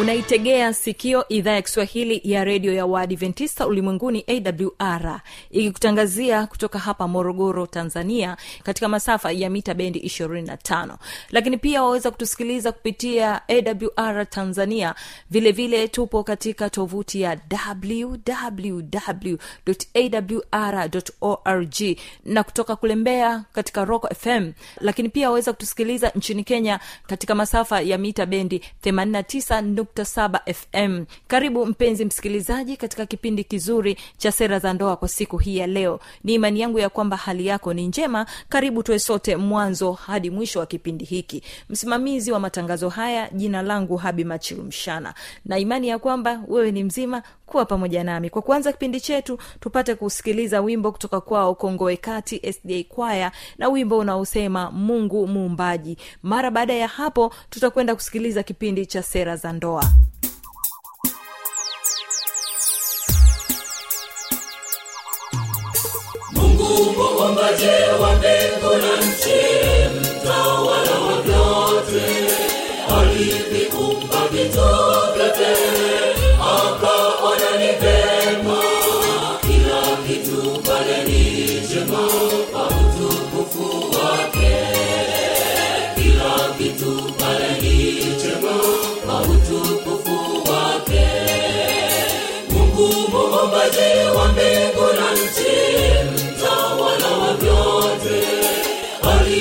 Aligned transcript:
unaitegea 0.00 0.74
sikio 0.74 1.28
idhaa 1.28 1.52
ya 1.52 1.62
kiswahili 1.62 2.20
ya 2.24 2.44
redio 2.44 2.72
ya 2.72 2.86
waadventista 2.86 3.66
ulimwenguni 3.66 4.24
awr 4.28 5.20
ikikutangazia 5.50 6.46
kutoka 6.46 6.78
hapa 6.78 7.08
morogoro 7.08 7.66
tanzania 7.66 8.36
katika 8.62 8.88
masafa 8.88 9.32
ya 9.32 9.50
mita 9.50 9.74
bendi 9.74 9.98
25 9.98 10.96
lakini 11.30 11.56
pia 11.58 11.82
waweza 11.82 12.10
kutusikiliza 12.10 12.72
kupitia 12.72 13.40
awr 13.48 14.30
tanzania. 14.30 14.94
Vilevile 15.30 15.76
vile 15.76 15.88
tupo 15.88 16.22
katika 16.24 16.70
tovuti 16.70 17.20
ya 17.20 17.40
www.awr.org 20.76 21.74
na 22.24 22.42
kutoka 22.44 22.76
kule 22.76 22.94
mbeya 22.96 23.44
katika 23.52 23.84
rock 23.84 24.14
fm 24.14 24.52
lakini 24.80 25.08
pia 25.08 25.28
waweza 25.30 25.52
kutusikiliza 25.52 26.08
nchini 26.14 26.44
kenya 26.44 26.80
katika 27.06 27.34
masafa 27.34 27.80
ya 27.80 27.98
mita 27.98 28.26
bendi 28.26 28.62
89 28.84 29.85
107 29.94 30.54
fm 30.54 31.04
karibu 31.26 31.66
mpenzi 31.66 32.04
msikilizaji 32.04 32.76
katika 32.76 33.06
kipindi 33.06 33.44
kizuri 33.44 33.96
cha 34.16 34.32
sera 34.32 34.58
za 34.58 34.72
ndoa 34.72 34.96
kwa 34.96 35.08
siku 35.08 35.38
hii 35.38 35.56
ya 35.56 35.66
leo. 35.66 36.00
Ni 36.24 36.34
imani 36.34 36.60
yangu 36.60 36.78
ya 36.78 36.88
kwamba 36.88 37.16
hali 37.16 37.46
yako 37.46 37.74
ni 37.74 37.86
njema. 37.86 38.26
Karibu 38.48 38.82
tuwe 38.82 38.98
sote 38.98 39.36
mwanzo 39.36 39.92
hadi 39.92 40.30
mwisho 40.30 40.58
wa 40.60 40.66
kipindi 40.66 41.04
hiki. 41.04 41.42
Msimamizi 41.68 42.32
wa 42.32 42.40
matangazo 42.40 42.88
haya 42.88 43.30
jina 43.32 43.62
langu 43.62 43.96
habi 43.96 44.24
machilumshana 44.24 45.14
na 45.44 45.58
imani 45.58 45.88
ya 45.88 45.98
kwamba 45.98 46.40
wewe 46.48 46.72
ni 46.72 46.84
mzima 46.84 47.22
kuwa 47.46 47.64
pamoja 47.64 48.04
nami. 48.04 48.30
Kwa 48.30 48.42
kuanza 48.42 48.72
kipindi 48.72 49.00
chetu 49.00 49.38
tupate 49.60 49.94
kusikiliza 49.94 50.60
wimbo 50.60 50.92
kutoka 50.92 51.20
kwao 51.20 51.54
kongoe 51.54 51.98
sda 52.52 52.82
kwaya 52.88 53.32
na 53.58 53.68
wimbo 53.68 53.98
unaosema 53.98 54.70
mungu 54.70 55.26
muumbaji. 55.26 55.98
Mara 56.22 56.50
baada 56.50 56.74
ya 56.74 56.88
hapo 56.88 57.32
tutakwenda 57.50 57.94
kusikiliza 57.94 58.42
kipindi 58.42 58.86
cha 58.86 59.02
sera 59.02 59.36
za 59.36 59.52
ndoa 59.52 59.75
mungu 66.32 66.92
muumbaji 66.96 67.66
wa 68.02 68.10
mbingu 68.16 68.72
na 68.82 68.96
nchi 69.06 69.40
mtawala 69.98 70.98
wa 71.06 71.22
vyote 71.22 72.06
aliviumba 72.98 74.28
vitu 74.32 74.66
vyote 75.16 75.75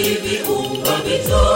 vitu 0.04 0.56
vyote 1.06 1.55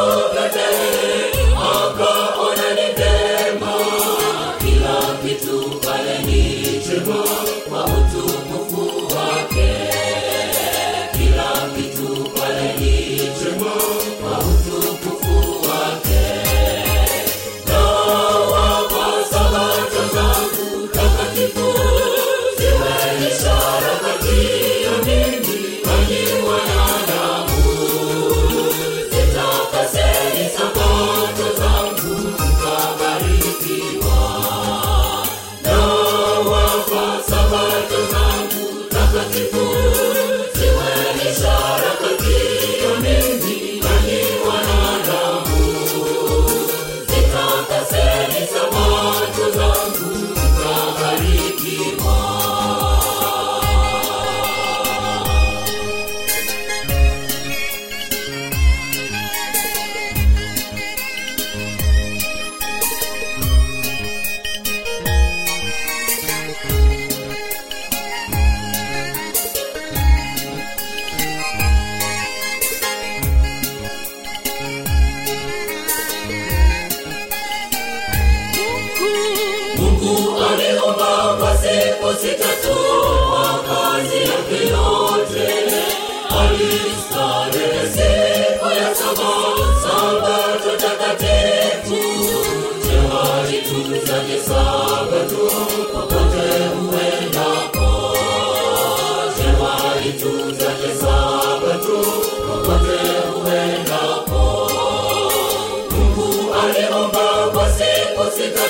aliumba 106.69 107.49
kwa 107.53 107.69
siku 107.69 108.31
sita 108.37 108.69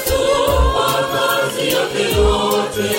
kazi 1.12 1.68
yake 1.68 2.16
yote 2.16 2.90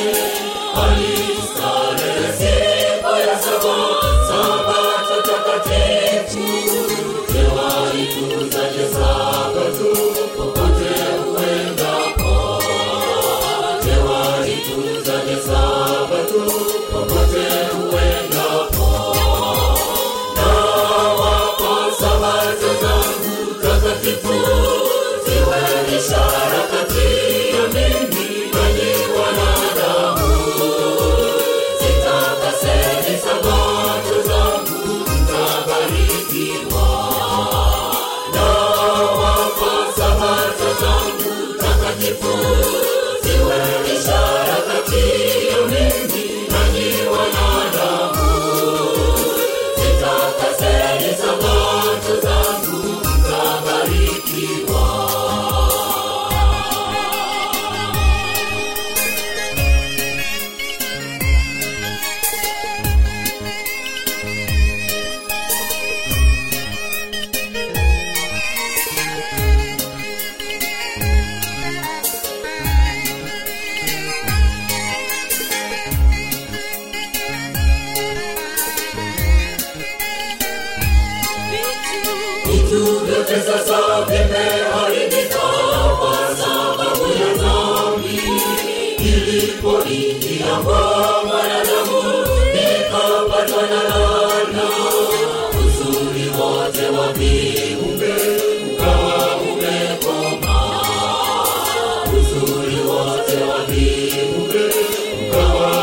wote 103.01 103.37
wa 103.45 103.65
viumbe 103.65 104.65
ukawa 105.29 105.80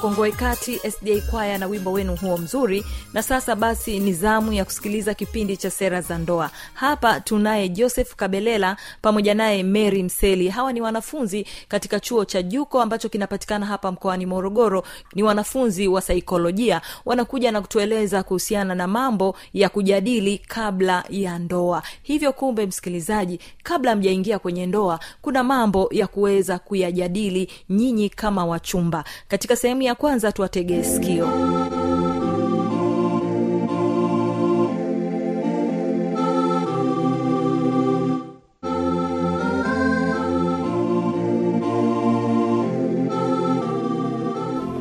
kongoe 0.00 0.32
kati 0.32 0.78
sda 0.78 1.20
kwaya 1.30 1.58
na 1.58 1.66
wimbo 1.66 1.92
wenu 1.92 2.16
huo 2.16 2.36
mzuri. 2.38 2.84
Na 3.12 3.22
sasa 3.22 3.56
basi 3.56 3.98
ni 3.98 4.12
zamu 4.12 4.52
ya 4.52 4.64
kusikiliza 4.64 5.14
kipindi 5.14 5.56
cha 5.56 5.70
sera 5.70 6.00
za 6.00 6.18
ndoa. 6.18 6.50
Hapa 6.74 7.20
tunaye 7.20 7.68
joseph 7.68 8.14
kabelela 8.14 8.76
pamoja 9.02 9.34
naye 9.34 9.62
mary 9.62 10.02
mseli. 10.02 10.48
Hawa 10.48 10.72
ni 10.72 10.80
wanafunzi 10.80 11.46
katika 11.68 12.00
chuo 12.00 12.24
cha 12.24 12.42
juko 12.42 12.82
ambacho 12.82 13.08
kinapatikana 13.08 13.66
hapa 13.66 13.92
mkoani 13.92 14.26
morogoro. 14.26 14.82
Ni 15.14 15.22
wanafunzi 15.22 15.88
wa 15.88 16.00
saikolojia. 16.00 16.80
Wanakuja 17.04 17.52
na 17.52 17.60
kutueleza 17.60 18.22
kuhusiana 18.22 18.74
na 18.74 18.86
mambo 18.86 19.36
ya 19.54 19.68
kujadili 19.68 20.38
kabla 20.38 21.04
ya 21.10 21.38
ndoa. 21.38 21.82
Hivyo 22.02 22.32
kumbe 22.32 22.66
msikilizaji 22.66 23.40
kabla 23.62 23.96
mjaingia 23.96 24.38
kwenye 24.38 24.66
ndoa 24.66 25.00
kuna 25.22 25.44
mambo 25.44 25.88
ya 25.92 26.06
kuweza 26.06 26.58
kuyajadili 26.58 27.50
nyinyi 27.70 28.08
kama 28.10 28.46
wachumba. 28.46 29.04
Katika 29.28 29.56
sehemu 29.56 29.82
ya 29.88 29.94
kwanza 29.94 30.32
tuwategee 30.32 30.82
sikio. 30.82 31.28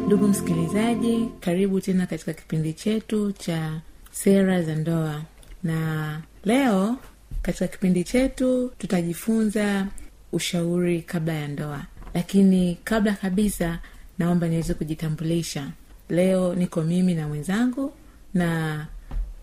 Ndugu 0.07 0.27
msikilizaji 0.27 1.29
karibu 1.39 1.81
tena 1.81 2.05
katika 2.07 2.33
kipindi 2.33 2.73
chetu 2.73 3.31
cha 3.31 3.81
sera 4.11 4.61
za 4.63 4.75
ndoa. 4.75 5.21
Na 5.63 6.21
leo 6.45 6.95
katika 7.41 7.67
kipindi 7.67 8.03
chetu 8.03 8.71
tutajifunza 8.77 9.87
ushauri 10.31 11.01
kabla 11.01 11.33
ya 11.33 11.47
ndoa. 11.47 11.81
Lakini 12.13 12.77
kabla 12.83 13.13
kabisa 13.13 13.79
naomba 14.19 14.47
niweze 14.47 14.73
kujitambulisha. 14.73 15.67
Leo 16.09 16.55
niko 16.55 16.81
mimi 16.81 17.13
na 17.15 17.27
mwenzangu 17.27 17.93
na 18.33 18.85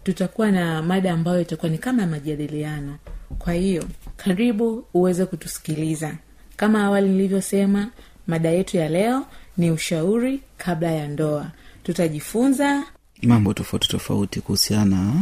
tutakuwa 0.02 0.50
na 0.50 0.82
mada 0.82 1.12
ambayo 1.12 1.40
itakuwa 1.40 1.70
ni 1.70 1.78
kama 1.78 2.06
majadiliano. 2.06 2.96
Kwa 3.38 3.52
hiyo 3.52 3.84
karibu 4.16 4.84
uweze 4.94 5.26
kutusikiliza. 5.26 6.14
Kama 6.56 6.84
awali 6.84 7.08
nilivyosema 7.08 7.88
mada 8.26 8.50
yetu 8.50 8.76
ya 8.76 8.88
leo 8.88 9.26
ni 9.56 9.70
ushauri 9.70 10.40
kabla 10.58 10.90
ya 10.90 11.08
ndoa. 11.08 11.50
Tutajifunza 11.82 12.82
mambo 13.22 13.54
tofauti 13.54 13.88
tofauti 13.88 14.40
kuhusiana 14.40 15.14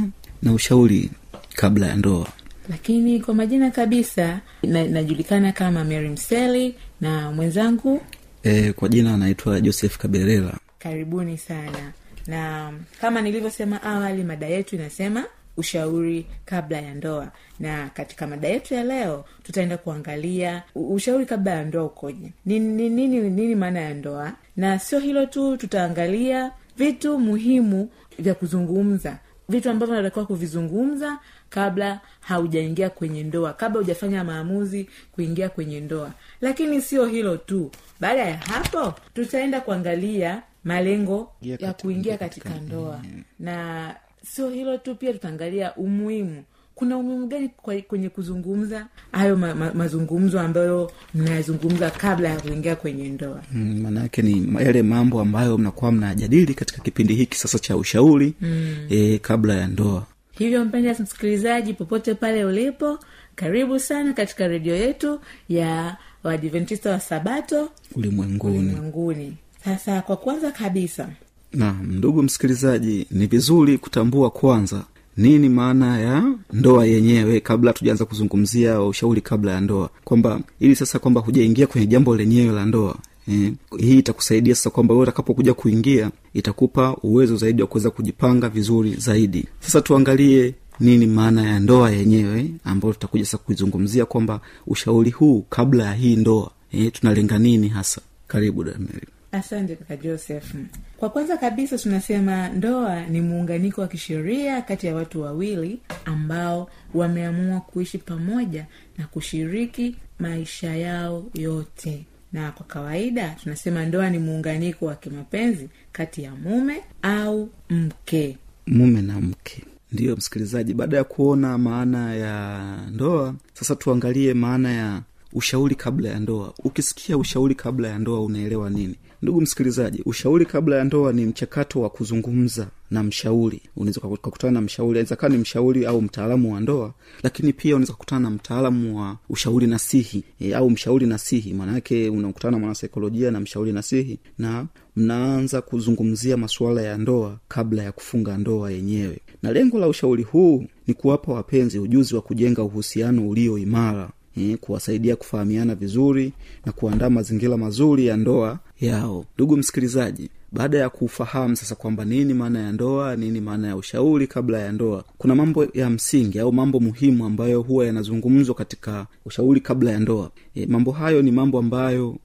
na 0.42 0.52
ushauri 0.52 1.10
kabla 1.54 1.86
ya 1.86 1.96
ndoa. 1.96 2.28
Lakini 2.68 3.20
kwa 3.20 3.34
majina 3.34 3.70
kabisa 3.70 4.40
na, 4.62 4.84
najulikana 4.84 5.52
kama 5.52 5.84
mary 5.84 6.08
mseli 6.08 6.74
na 7.00 7.32
mwenzangu 7.32 8.00
e, 8.42 8.72
kwa 8.72 8.88
jina 8.88 9.14
anaitwa 9.14 9.60
joseph 9.60 9.98
kabelela. 9.98 10.54
Karibuni 10.78 11.38
sana. 11.38 11.92
Na 12.26 12.72
kama 13.00 13.22
nilivyosema 13.22 13.82
awali 13.82 14.22
mada 14.24 14.46
yetu 14.46 14.76
inasema 14.76 15.24
ushauri 15.56 16.26
kabla 16.44 16.80
ya 16.80 16.94
ndoa. 16.94 17.32
Na 17.60 17.88
katika 17.94 18.26
mada 18.26 18.48
yetu 18.48 18.74
ya 18.74 18.84
leo 18.84 19.24
tutaenda 19.42 19.76
kuangalia 19.78 20.62
ushauri 20.74 21.26
kabla 21.26 21.50
ya 21.52 21.64
ndoa 21.64 21.84
ukoje. 21.84 22.32
Nini 22.46 22.88
nini, 22.88 23.20
nini, 23.30 23.54
maana 23.54 23.80
ya 23.80 23.94
ndoa? 23.94 24.32
Na 24.56 24.78
sio 24.78 24.98
hilo 24.98 25.26
tu 25.26 25.56
tutaangalia 25.56 26.50
vitu 26.76 27.18
muhimu 27.18 27.88
vya 28.18 28.34
kuzungumza 28.34 29.18
vitu 29.48 29.70
ambavyo 29.70 29.94
natakiwa 29.96 30.26
kuvizungumza 30.26 31.18
kabla 31.50 32.00
haujaingia 32.20 32.90
kwenye 32.90 33.22
ndoa 33.22 33.52
kabla 33.52 33.80
hujafanya 33.80 34.24
maamuzi 34.24 34.88
kuingia 35.12 35.48
kwenye 35.48 35.80
ndoa. 35.80 36.10
Lakini 36.40 36.80
sio 36.80 37.06
hilo 37.06 37.36
tu. 37.36 37.70
Baada 38.00 38.20
ya 38.24 38.36
hapo 38.36 38.94
tutaenda 39.14 39.60
kuangalia 39.60 40.42
malengo 40.64 41.32
ya, 41.42 41.56
ya 41.60 41.72
kuingia 41.72 42.18
katika- 42.18 42.48
katika 42.50 42.64
ndoa. 42.66 43.00
na 43.38 43.94
sio 44.24 44.50
hilo 44.50 44.78
tu 44.78 44.94
pia 44.94 45.12
tutaangalia 45.12 45.74
umuhimu 45.74 46.44
kuna 46.82 46.96
umuhimu 46.96 47.26
gani 47.26 47.50
kwenye 47.88 48.08
kuzungumza 48.08 48.86
hayo 49.12 49.36
ma, 49.36 49.54
ma, 49.54 49.72
mazungumzo 49.74 50.40
ambayo 50.40 50.90
mnayazungumza 51.14 51.90
kabla 51.90 52.28
ya 52.28 52.40
kuingia 52.40 52.76
kwenye 52.76 53.08
ndoa? 53.08 53.42
Mm, 53.52 54.08
ni 54.22 54.54
yale 54.64 54.82
mambo 54.82 55.20
ambayo 55.20 55.58
mnakuwa 55.58 55.92
mnajadili 55.92 56.54
katika 56.54 56.82
kipindi 56.82 57.14
hiki 57.14 57.38
sasa 57.38 57.58
cha 57.58 57.76
ushauri 57.76 58.34
mm. 58.40 58.76
e, 58.90 59.18
kabla 59.18 59.54
ya 59.54 59.66
ndoa. 59.66 60.06
Hivyo 60.32 60.64
mpenda 60.64 60.96
msikilizaji 60.98 61.74
popote 61.74 62.14
pale 62.14 62.44
ulipo 62.44 62.98
karibu 63.34 63.78
sana 63.78 64.12
katika 64.12 64.48
redio 64.48 64.76
yetu 64.76 65.20
ya 65.48 65.96
waadventista 66.24 66.90
wa 66.90 67.00
sabato 67.00 67.68
ulimwenguni. 67.96 68.58
Ulimwenguni. 68.58 69.36
Sasa 69.64 70.02
kwa 70.02 70.16
kwanza 70.16 70.50
kabisa 70.52 71.08
naam 71.52 71.92
ndugu 71.92 72.22
msikilizaji 72.22 73.06
ni 73.10 73.26
vizuri 73.26 73.78
kutambua 73.78 74.30
kwanza 74.30 74.84
nini 75.16 75.48
maana 75.48 75.98
ya 76.00 76.34
ndoa 76.52 76.86
yenyewe 76.86 77.40
kabla 77.40 77.72
tujaanza 77.72 78.04
kuzungumzia 78.04 78.82
ushauri 78.82 79.20
kabla 79.20 79.52
ya 79.52 79.60
ndoa? 79.60 79.90
Kwamba 80.04 80.40
ili 80.60 80.76
sasa 80.76 80.98
kwamba 80.98 81.20
hujaingia 81.20 81.66
kwenye 81.66 81.86
jambo 81.86 82.16
lenyewe 82.16 82.52
la 82.52 82.64
ndoa 82.66 82.96
Eh, 83.28 83.52
hii 83.78 83.98
itakusaidia 83.98 84.54
sasa 84.54 84.70
kwamba 84.70 84.94
wewe 84.94 85.02
utakapokuja 85.02 85.54
kuingia 85.54 86.10
itakupa 86.34 86.96
uwezo 87.02 87.36
zaidi 87.36 87.62
wa 87.62 87.68
kuweza 87.68 87.90
kujipanga 87.90 88.48
vizuri 88.48 88.94
zaidi. 88.94 89.46
Sasa 89.60 89.80
tuangalie 89.80 90.54
nini 90.80 91.06
maana 91.06 91.42
ya 91.42 91.60
ndoa 91.60 91.90
yenyewe 91.90 92.50
ambayo 92.64 92.94
tutakuja 92.94 93.24
sasa 93.24 93.38
kuizungumzia 93.38 94.04
kwamba 94.06 94.40
ushauri 94.66 95.10
huu 95.10 95.44
kabla 95.50 95.84
ya 95.84 95.92
hii 95.94 96.16
ndoa 96.16 96.50
eh, 96.72 96.92
tunalenga 96.92 97.38
nini 97.38 97.68
hasa? 97.68 98.00
Karibu 98.26 98.64
dameli 98.64 99.06
asante 99.32 99.76
kaka 99.76 99.96
joseph. 99.96 100.54
Kwa 100.96 101.10
kwanza 101.10 101.36
kabisa 101.36 101.78
tunasema 101.78 102.48
ndoa 102.48 103.06
ni 103.06 103.20
muunganiko 103.20 103.80
wa 103.80 103.88
kisheria 103.88 104.62
kati 104.62 104.86
ya 104.86 104.94
watu 104.94 105.20
wawili 105.22 105.80
ambao 106.04 106.70
wameamua 106.94 107.60
kuishi 107.60 107.98
pamoja 107.98 108.66
na 108.98 109.06
kushiriki 109.06 109.96
maisha 110.18 110.76
yao 110.76 111.24
yote. 111.34 112.04
Na 112.32 112.52
kwa 112.52 112.66
kawaida 112.66 113.36
tunasema 113.42 113.84
ndoa 113.86 114.10
ni 114.10 114.18
muunganiko 114.18 114.86
wa 114.86 114.94
kimapenzi 114.94 115.68
kati 115.92 116.22
ya 116.22 116.34
mume 116.34 116.80
au 117.02 117.48
mke. 117.70 118.38
Mume 118.66 119.02
na 119.02 119.20
mke. 119.20 119.64
Ndiyo 119.92 120.16
msikilizaji 120.16 120.74
baada 120.74 120.96
ya 120.96 121.04
kuona 121.04 121.58
maana 121.58 122.14
ya 122.14 122.76
ndoa 122.90 123.34
sasa 123.54 123.76
tuangalie 123.76 124.34
maana 124.34 124.72
ya 124.72 125.02
ushauri 125.32 125.74
kabla 125.74 126.08
ya 126.08 126.18
ndoa. 126.20 126.54
Ukisikia 126.64 127.16
ushauri 127.18 127.54
kabla 127.54 127.88
ya 127.88 127.98
ndoa 127.98 128.20
unaelewa 128.20 128.70
nini 128.70 128.94
ndugu 129.22 129.40
msikilizaji 129.40 130.02
ushauri 130.06 130.46
kabla 130.46 130.76
ya 130.76 130.84
ndoa 130.84 131.12
ni 131.12 131.26
mchakato 131.26 131.80
wa 131.80 131.90
kuzungumza 131.90 132.66
na 132.90 133.02
mshauri. 133.02 133.60
Unaweza 133.76 134.00
ukakutana 134.00 134.52
na 134.52 134.60
mshauri 134.60 134.98
aweza 134.98 135.16
kaa 135.16 135.28
ni 135.28 135.38
mshauri 135.38 135.86
au 135.86 136.02
mtaalamu 136.02 136.54
wa 136.54 136.60
ndoa 136.60 136.94
lakini 137.22 137.52
pia 137.52 137.76
unaweza 137.76 137.92
kukutana 137.92 138.20
na 138.20 138.30
mtaalamu 138.30 138.98
wa 139.00 139.16
ushauri 139.28 139.66
nasihi. 139.66 140.24
E, 140.40 140.54
au 140.54 140.70
mshauri 140.70 141.06
nasihi. 141.06 141.54
Maanayake 141.54 142.08
unakutana 142.08 142.50
na 142.50 142.58
mwanasaikolojia 142.58 143.30
na 143.30 143.40
mshauri 143.40 143.72
nasihi 143.72 144.18
na 144.38 144.66
mnaanza 144.96 145.60
kuzungumzia 145.62 146.36
masuala 146.36 146.82
ya 146.82 146.98
ndoa 146.98 147.38
kabla 147.48 147.82
ya 147.82 147.92
kufunga 147.92 148.38
ndoa 148.38 148.70
yenyewe. 148.70 149.18
Na 149.42 149.52
lengo 149.52 149.78
la 149.78 149.88
ushauri 149.88 150.22
huu 150.22 150.64
ni 150.86 150.94
kuwapa 150.94 151.32
wapenzi 151.32 151.78
ujuzi 151.78 152.14
wa 152.14 152.22
kujenga 152.22 152.62
uhusiano 152.62 153.28
ulio 153.28 153.58
imara 153.58 154.10
eh, 154.36 154.56
kuwasaidia 154.60 155.16
kufahamiana 155.16 155.74
vizuri 155.74 156.32
na 156.66 156.72
kuandaa 156.72 157.10
mazingira 157.10 157.56
mazuri 157.56 158.06
ya 158.06 158.16
ndoa 158.16 158.58
yao. 158.80 159.24
Ndugu 159.34 159.56
msikilizaji 159.56 160.30
baada 160.52 160.78
ya 160.78 160.90
kufahamu 160.90 161.56
sasa 161.56 161.74
kwamba 161.74 162.04
nini 162.04 162.34
maana 162.34 162.58
ya 162.62 162.72
ndoa 162.72 163.16
nini 163.16 163.40
maana 163.40 163.68
ya 163.68 163.76
ushauri 163.76 164.26
kabla 164.26 164.58
ya 164.58 164.72
ndoa 164.72 165.04
kuna 165.18 165.34
mambo 165.34 165.66
ya 165.74 165.90
msingi 165.90 166.38
au 166.38 166.52
mambo 166.52 166.80
muhimu 166.80 167.24
ambayo 167.26 167.60
huwa 167.62 167.86
yanazungumzwa 167.86 168.54
katika 168.54 169.06
ushauri 169.24 169.60
kabla 169.60 169.90
ya 169.90 170.00
ndoa. 170.00 170.30
E, 170.54 170.66
mambo 170.66 170.92
hayo 170.92 171.22
ni 171.22 171.32
mambo 171.32 171.58
ambayo 171.58 172.16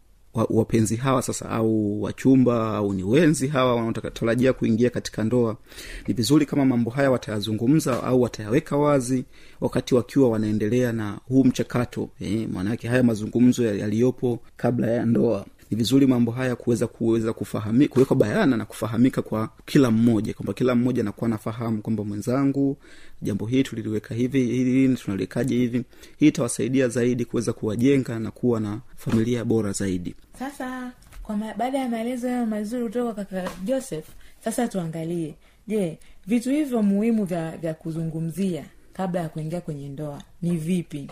wapenzi 0.49 0.95
hawa 0.95 1.21
sasa 1.21 1.49
au 1.49 2.01
wachumba 2.01 2.75
au 2.75 2.93
ni 2.93 3.03
wenzi 3.03 3.47
hawa 3.47 3.75
wanaotarajia 3.75 4.53
kuingia 4.53 4.89
katika 4.89 5.23
ndoa 5.23 5.57
ni 6.07 6.13
vizuri 6.13 6.45
kama 6.45 6.65
mambo 6.65 6.91
haya 6.91 7.11
watayazungumza 7.11 8.03
au 8.03 8.21
watayaweka 8.21 8.77
wazi 8.77 9.25
wakati 9.61 9.95
wakiwa 9.95 10.29
wanaendelea 10.29 10.91
na 10.93 11.19
huu 11.27 11.43
mchakato. 11.43 12.09
Eh, 12.19 12.49
maanaake 12.53 12.87
haya 12.87 13.03
mazungumzo 13.03 13.63
yaliyopo 13.75 14.39
kabla 14.57 14.87
ya 14.87 15.05
ndoa 15.05 15.45
ni 15.71 15.77
vizuri 15.77 16.07
mambo 16.07 16.31
haya 16.31 16.55
kuweza 16.55 16.87
kuweza 16.87 17.33
kufahami 17.33 17.87
kuwekwa 17.87 18.15
bayana 18.15 18.57
na 18.57 18.65
kufahamika 18.65 19.21
kwa 19.21 19.49
kila 19.65 19.91
mmoja 19.91 20.33
kwamba 20.33 20.53
kila 20.53 20.75
mmoja 20.75 21.01
anakuwa 21.01 21.29
nafahamu 21.29 21.81
kwamba 21.81 22.03
mwenzangu 22.03 22.77
jambo 23.21 23.45
hii 23.45 23.63
tuliliweka 23.63 24.15
hivi 24.15 24.45
hili 24.45 24.95
tunaliwekaje 24.95 25.55
hivi. 25.55 25.83
Hii 26.17 26.27
itawasaidia 26.27 26.87
zaidi 26.87 27.25
kuweza 27.25 27.53
kuwajenga 27.53 28.19
na 28.19 28.31
kuwa 28.31 28.59
na 28.59 28.79
familia 28.95 29.45
bora 29.45 29.71
zaidi. 29.71 30.15
Sasa 30.39 30.91
kwa 31.23 31.37
ma- 31.37 31.53
baada 31.53 31.77
ya 31.79 31.89
maelezo 31.89 32.27
hayo 32.29 32.45
mazuri 32.45 32.83
kutoka 32.83 33.13
kaka 33.25 33.49
joseph 33.65 34.05
sasa 34.43 34.67
tuangalie. 34.67 35.35
Je 35.67 35.97
vitu 36.27 36.49
hivyo 36.49 36.83
muhimu 36.83 37.25
vya 37.25 37.57
vya 37.57 37.73
kuzungumzia 37.73 38.65
kabla 38.93 39.21
ya 39.21 39.29
kuingia 39.29 39.61
kwenye 39.61 39.89
ndoa 39.89 40.21
ni 40.41 40.57
vipi? 40.57 41.07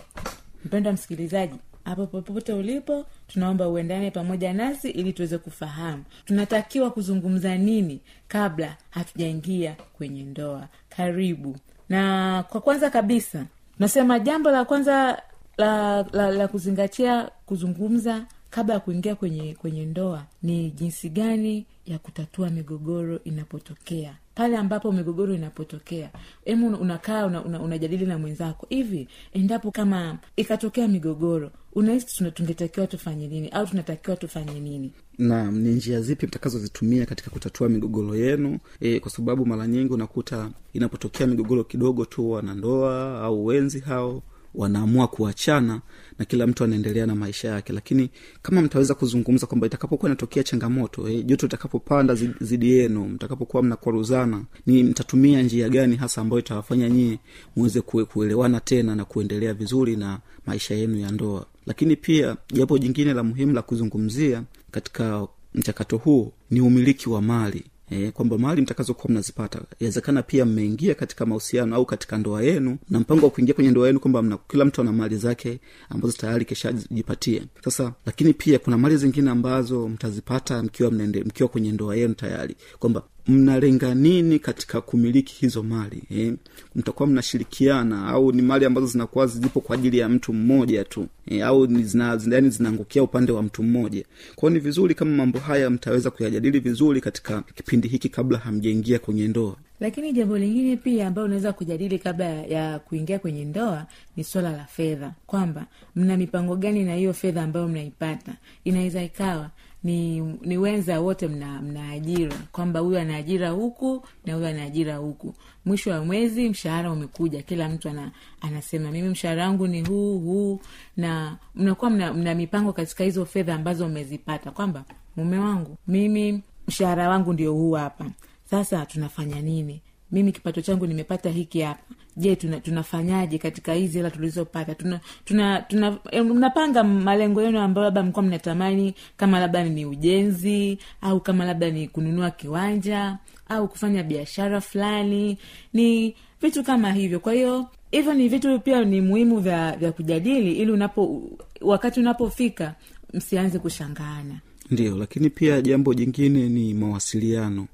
Mpendwa 0.66 0.94
msikilizaji 0.94 1.56
hapo 1.86 2.08
popote 2.08 2.54
ulipo 2.54 3.06
tunaomba 3.27 3.67
uendane 3.70 4.12
pamoja 4.12 4.53
nasi 4.53 4.89
ili 4.89 5.13
tuweze 5.13 5.38
kufahamu. 5.38 6.03
Tunatakiwa 6.25 6.91
kuzungumza 6.91 7.58
nini 7.58 8.00
kabla 8.27 8.77
hatujaingia 8.89 9.75
kwenye 9.94 10.24
ndoa? 10.24 10.67
Karibu. 10.89 11.58
Na 11.89 12.44
kwa 12.50 12.62
kwanza 12.62 12.89
kabisa 12.89 13.46
nasema 13.79 14.20
jambo 14.20 14.51
la 14.51 14.65
kwanza 14.65 15.22
la, 15.58 16.03
la, 16.03 16.32
la 16.32 16.48
kuzingatia 16.48 17.29
kuzungumza 17.46 18.25
kabla 18.50 18.74
ya 18.74 18.79
kuingia 18.79 19.15
kwenye 19.15 19.53
kwenye 19.55 19.86
ndoa 19.86 20.24
ni 20.44 20.72
jinsi 20.72 21.10
gani 21.10 21.65
ya 21.86 22.00
kutatua 22.00 22.50
migogoro 22.50 23.20
inapotokea. 23.24 24.15
Pale 24.36 24.58
ambapo 24.58 24.91
migogoro 24.91 25.34
inapotokea 25.34 26.10
hemu 26.46 26.67
unakaa 26.77 27.25
una, 27.25 27.44
una, 27.44 27.60
unajadili 27.62 28.05
na 28.05 28.17
mwenzako. 28.17 28.65
Hivi 28.70 29.08
endapo 29.34 29.72
kama 29.72 30.17
ikatokea 30.36 30.88
migogoro 30.88 31.51
unahisi 31.75 32.32
tungetakiwa 32.32 32.88
tufanye 32.88 33.27
nini? 33.27 33.50
Au 33.50 33.67
tunatakiwa 33.67 34.17
tufanye 34.17 34.60
nini? 34.60 34.91
Naam 35.17 35.58
ni 35.60 35.70
njia 35.70 36.01
zipi 36.01 36.27
mtakazozitumia 36.27 37.05
katika 37.05 37.29
kutatua 37.29 37.70
migogoro 37.70 38.15
yenu? 38.15 38.60
E, 38.79 39.00
kwa 39.00 39.12
sababu 39.12 39.46
mara 39.46 39.67
nyingi 39.67 39.94
unakuta 39.94 40.50
inapotokea 40.74 41.27
migogoro 41.27 41.63
kidogo 41.63 42.05
tu 42.05 42.32
wanandoa 42.32 43.22
au 43.22 43.46
wenzi 43.46 43.79
hao 43.79 44.24
wanaamua 44.55 45.08
kuachana 45.08 45.82
na 46.20 46.25
kila 46.25 46.48
mtu 46.48 46.63
anaendelea 46.63 47.05
na 47.05 47.15
maisha 47.15 47.48
yake. 47.48 47.74
Lakini 47.74 48.10
kama 48.41 48.62
mtaweza 48.62 48.94
kuzungumza 48.96 49.48
kwamba 49.48 49.67
itakapokuwa 49.67 50.10
inatokea 50.10 50.44
changamoto 50.44 51.10
eh, 51.10 51.25
joto 51.25 51.46
itakapopanda 51.46 52.15
zidi 52.41 52.72
yenu 52.72 53.05
mtakapokuwa 53.05 53.63
mnakwaruzana 53.63 54.44
ni 54.65 54.84
mtatumia 54.84 55.41
njia 55.44 55.70
gani 55.70 55.96
hasa 55.96 56.22
ambayo 56.22 56.39
itawafanya 56.39 56.89
nyie 56.89 57.20
muweze 57.55 57.82
kuelewana 57.82 58.60
tena 58.60 58.96
na 58.96 59.05
kuendelea 59.05 59.53
vizuri 59.53 59.96
na 59.96 60.20
maisha 60.46 60.75
yenu 60.75 60.98
ya 61.00 61.12
ndoa 61.12 61.46
lakini 61.66 61.96
pia 61.96 62.38
jambo 62.54 62.78
jingine 62.78 63.14
la 63.14 63.24
muhimu 63.24 63.54
la 63.54 63.62
kuzungumzia 63.62 64.44
katika 64.72 65.28
mchakato 65.56 65.98
huo 65.98 66.32
ni 66.52 66.62
umiliki 66.62 67.10
wa 67.10 67.22
mali. 67.22 67.64
E, 67.90 68.12
kwamba 68.12 68.38
mali 68.38 68.62
mtakazokuwa 68.62 69.12
mnazipata 69.12 69.62
inawezekana 69.80 70.24
pia 70.24 70.46
mmeingia 70.46 70.96
katika 70.96 71.26
mahusiano 71.26 71.76
au 71.76 71.86
katika 71.86 72.18
ndoa 72.18 72.44
yenu 72.44 72.78
na 72.90 73.00
mpango 73.00 73.26
wa 73.26 73.32
kuingia 73.32 73.54
kwenye 73.54 73.72
ndoa 73.72 73.88
yenu 73.88 74.00
kwamba 74.00 74.38
kila 74.48 74.66
mtu 74.66 74.82
ana 74.82 74.92
mali 74.92 75.18
zake 75.18 75.60
ambazo 75.90 76.14
tayari 76.18 76.46
keshajipatia 76.46 77.42
sasa 77.64 77.94
lakini 78.06 78.34
pia 78.34 78.60
kuna 78.60 78.78
mali 78.78 78.98
zingine 78.98 79.30
ambazo 79.32 79.88
mtazipata 79.90 80.64
mkiwa 80.64 80.92
mnende, 80.92 81.24
mkiwa 81.24 81.50
kwenye 81.50 81.72
ndoa 81.72 81.96
yenu 81.96 82.14
tayari. 82.14 82.56
Kwamba 82.80 83.04
mnalenga 83.28 83.96
nini 83.96 84.40
katika 84.40 84.82
kumiliki 84.82 85.36
hizo 85.36 85.64
mali? 85.64 86.04
Eh? 86.12 86.34
mtakuwa 86.76 87.08
mnashirikiana 87.10 88.08
au 88.08 88.32
ni 88.32 88.42
mali 88.42 88.66
ambazo 88.66 88.88
zinakuwa 88.88 89.28
zipo 89.28 89.62
kwa 89.62 89.76
ajili 89.76 89.98
ya 89.98 90.10
mtu 90.10 90.34
mmoja 90.34 90.84
tu 90.86 91.08
eh, 91.27 91.46
au 91.48 91.67
zina, 91.67 92.20
yani 92.32 92.50
zinaangukia 92.50 93.03
upande 93.03 93.32
wa 93.32 93.44
mtu 93.44 93.63
mmoja. 93.63 94.05
Kwao 94.36 94.50
ni 94.50 94.60
vizuri 94.60 94.96
kama 94.96 95.12
mambo 95.15 95.39
haya 95.39 95.70
mtaweza 95.70 96.12
kuyajadili 96.12 96.60
vizuri 96.60 97.01
katika 97.01 97.41
kipindi 97.41 97.88
hiki 97.88 98.10
kabla 98.10 98.38
hamjaingia 98.38 99.00
kwenye 99.00 99.27
ndoa. 99.27 99.55
Lakini 99.79 100.13
jambo 100.13 100.38
lingine 100.38 100.77
pia 100.77 101.08
ambayo 101.08 101.25
unaweza 101.25 101.53
kujadili 101.53 102.00
kabla 102.00 102.25
ya 102.25 102.79
kuingia 102.79 103.20
kwenye 103.20 103.46
ndoa 103.46 103.86
ni 104.17 104.24
swala 104.24 104.51
la 104.51 104.65
fedha. 104.65 105.12
Kwamba 105.27 105.65
mna 105.96 106.17
mipango 106.17 106.55
gani 106.55 106.84
na 106.84 106.96
hiyo 106.96 107.13
fedha 107.13 107.44
ambayo 107.44 107.67
mnaipata? 107.67 108.34
Inaweza 108.63 109.03
ikawa 109.03 109.50
ni 109.86 110.20
ni 110.41 110.58
wenza 110.58 111.00
wote 111.00 111.27
mna 111.27 111.62
mna 111.62 111.89
ajira. 111.91 112.36
Kwamba 112.51 112.79
huyu 112.79 113.00
ana 113.00 113.50
huku 113.50 114.03
na 114.25 114.34
huyu 114.34 114.48
ana 114.48 114.96
huku. 114.96 115.34
Mwisho 115.65 115.89
wa 115.91 116.05
mwezi 116.05 116.50
mshahara 116.50 116.91
umekuja. 116.91 117.41
Kila 117.41 117.70
mtu 117.70 117.89
ana, 117.89 118.12
anasema 118.41 118.91
mimi 118.91 119.10
mshahara 119.10 119.48
wangu 119.48 119.67
ni 119.67 119.82
huu 119.82 120.20
huu 120.20 120.60
na 120.98 121.15
mnakuwa 121.56 121.92
mna, 121.92 122.14
mna 122.14 122.36
mipango 122.36 122.74
katika 122.74 123.04
hizo 123.04 123.26
fedha 123.26 123.56
ambazo 123.56 123.88
mmezipata 123.90 124.52
kwamba 124.52 124.84
mume 125.16 125.38
wangu 125.40 125.78
mimi 125.88 126.42
mshahara 126.68 127.10
wangu 127.10 127.34
ndio 127.34 127.54
huu 127.54 127.72
hapa. 127.72 128.06
Sasa 128.50 128.86
tunafanya 128.86 129.42
nini? 129.42 129.82
Mimi 130.12 130.32
kipato 130.32 130.62
changu 130.62 130.88
nimepata 130.88 131.30
hiki 131.30 131.62
hapa. 131.62 131.84
Je 132.18 132.36
tuna, 132.36 132.60
tunafanyaje 132.60 133.38
katika 133.38 133.74
hizi 133.74 133.98
hela 133.98 134.12
tulizopata? 134.12 134.76
Tuna, 134.76 135.00
tuna, 135.26 135.62
tuna 135.62 135.98
eh, 136.12 136.26
mnapanga 136.26 136.84
malengo 136.84 137.42
yenu 137.42 137.60
ambayo 137.60 137.86
labda 137.86 138.04
mkuwa 138.04 138.24
mnatamani 138.26 138.94
kama 139.18 139.40
labda 139.40 139.64
ni 139.64 139.86
ujenzi 139.86 140.78
au 141.02 141.20
kama 141.20 141.46
labda 141.46 141.70
ni 141.70 141.88
kununua 141.88 142.32
kiwanja 142.32 143.18
au 143.50 143.68
kufanya 143.68 144.04
biashara 144.04 144.62
fulani 144.62 145.38
ni 145.74 146.16
vitu 146.42 146.64
kama 146.64 146.92
hivyo. 146.92 147.20
Kwa 147.20 147.34
hiyo 147.34 147.68
hivyo 147.92 148.13
ni 148.13 148.30
vitu 148.30 148.60
pia 148.60 148.86
ni 148.86 149.01
muhimu 149.01 149.39
vya 149.39 149.75
vya 149.77 149.92
kujadili 149.92 150.51
ili 150.56 150.72
unapo 150.72 151.22
wakati 151.62 152.00
unapofika 152.00 152.75
msianze 153.13 153.60
kushangaana 153.60 154.39
ndio 154.72 154.98
lakini 154.98 155.30
pia 155.30 155.62
jambo 155.62 155.94
jingine 155.94 156.50
ni 156.50 156.74
mawasiliano. 156.74 157.68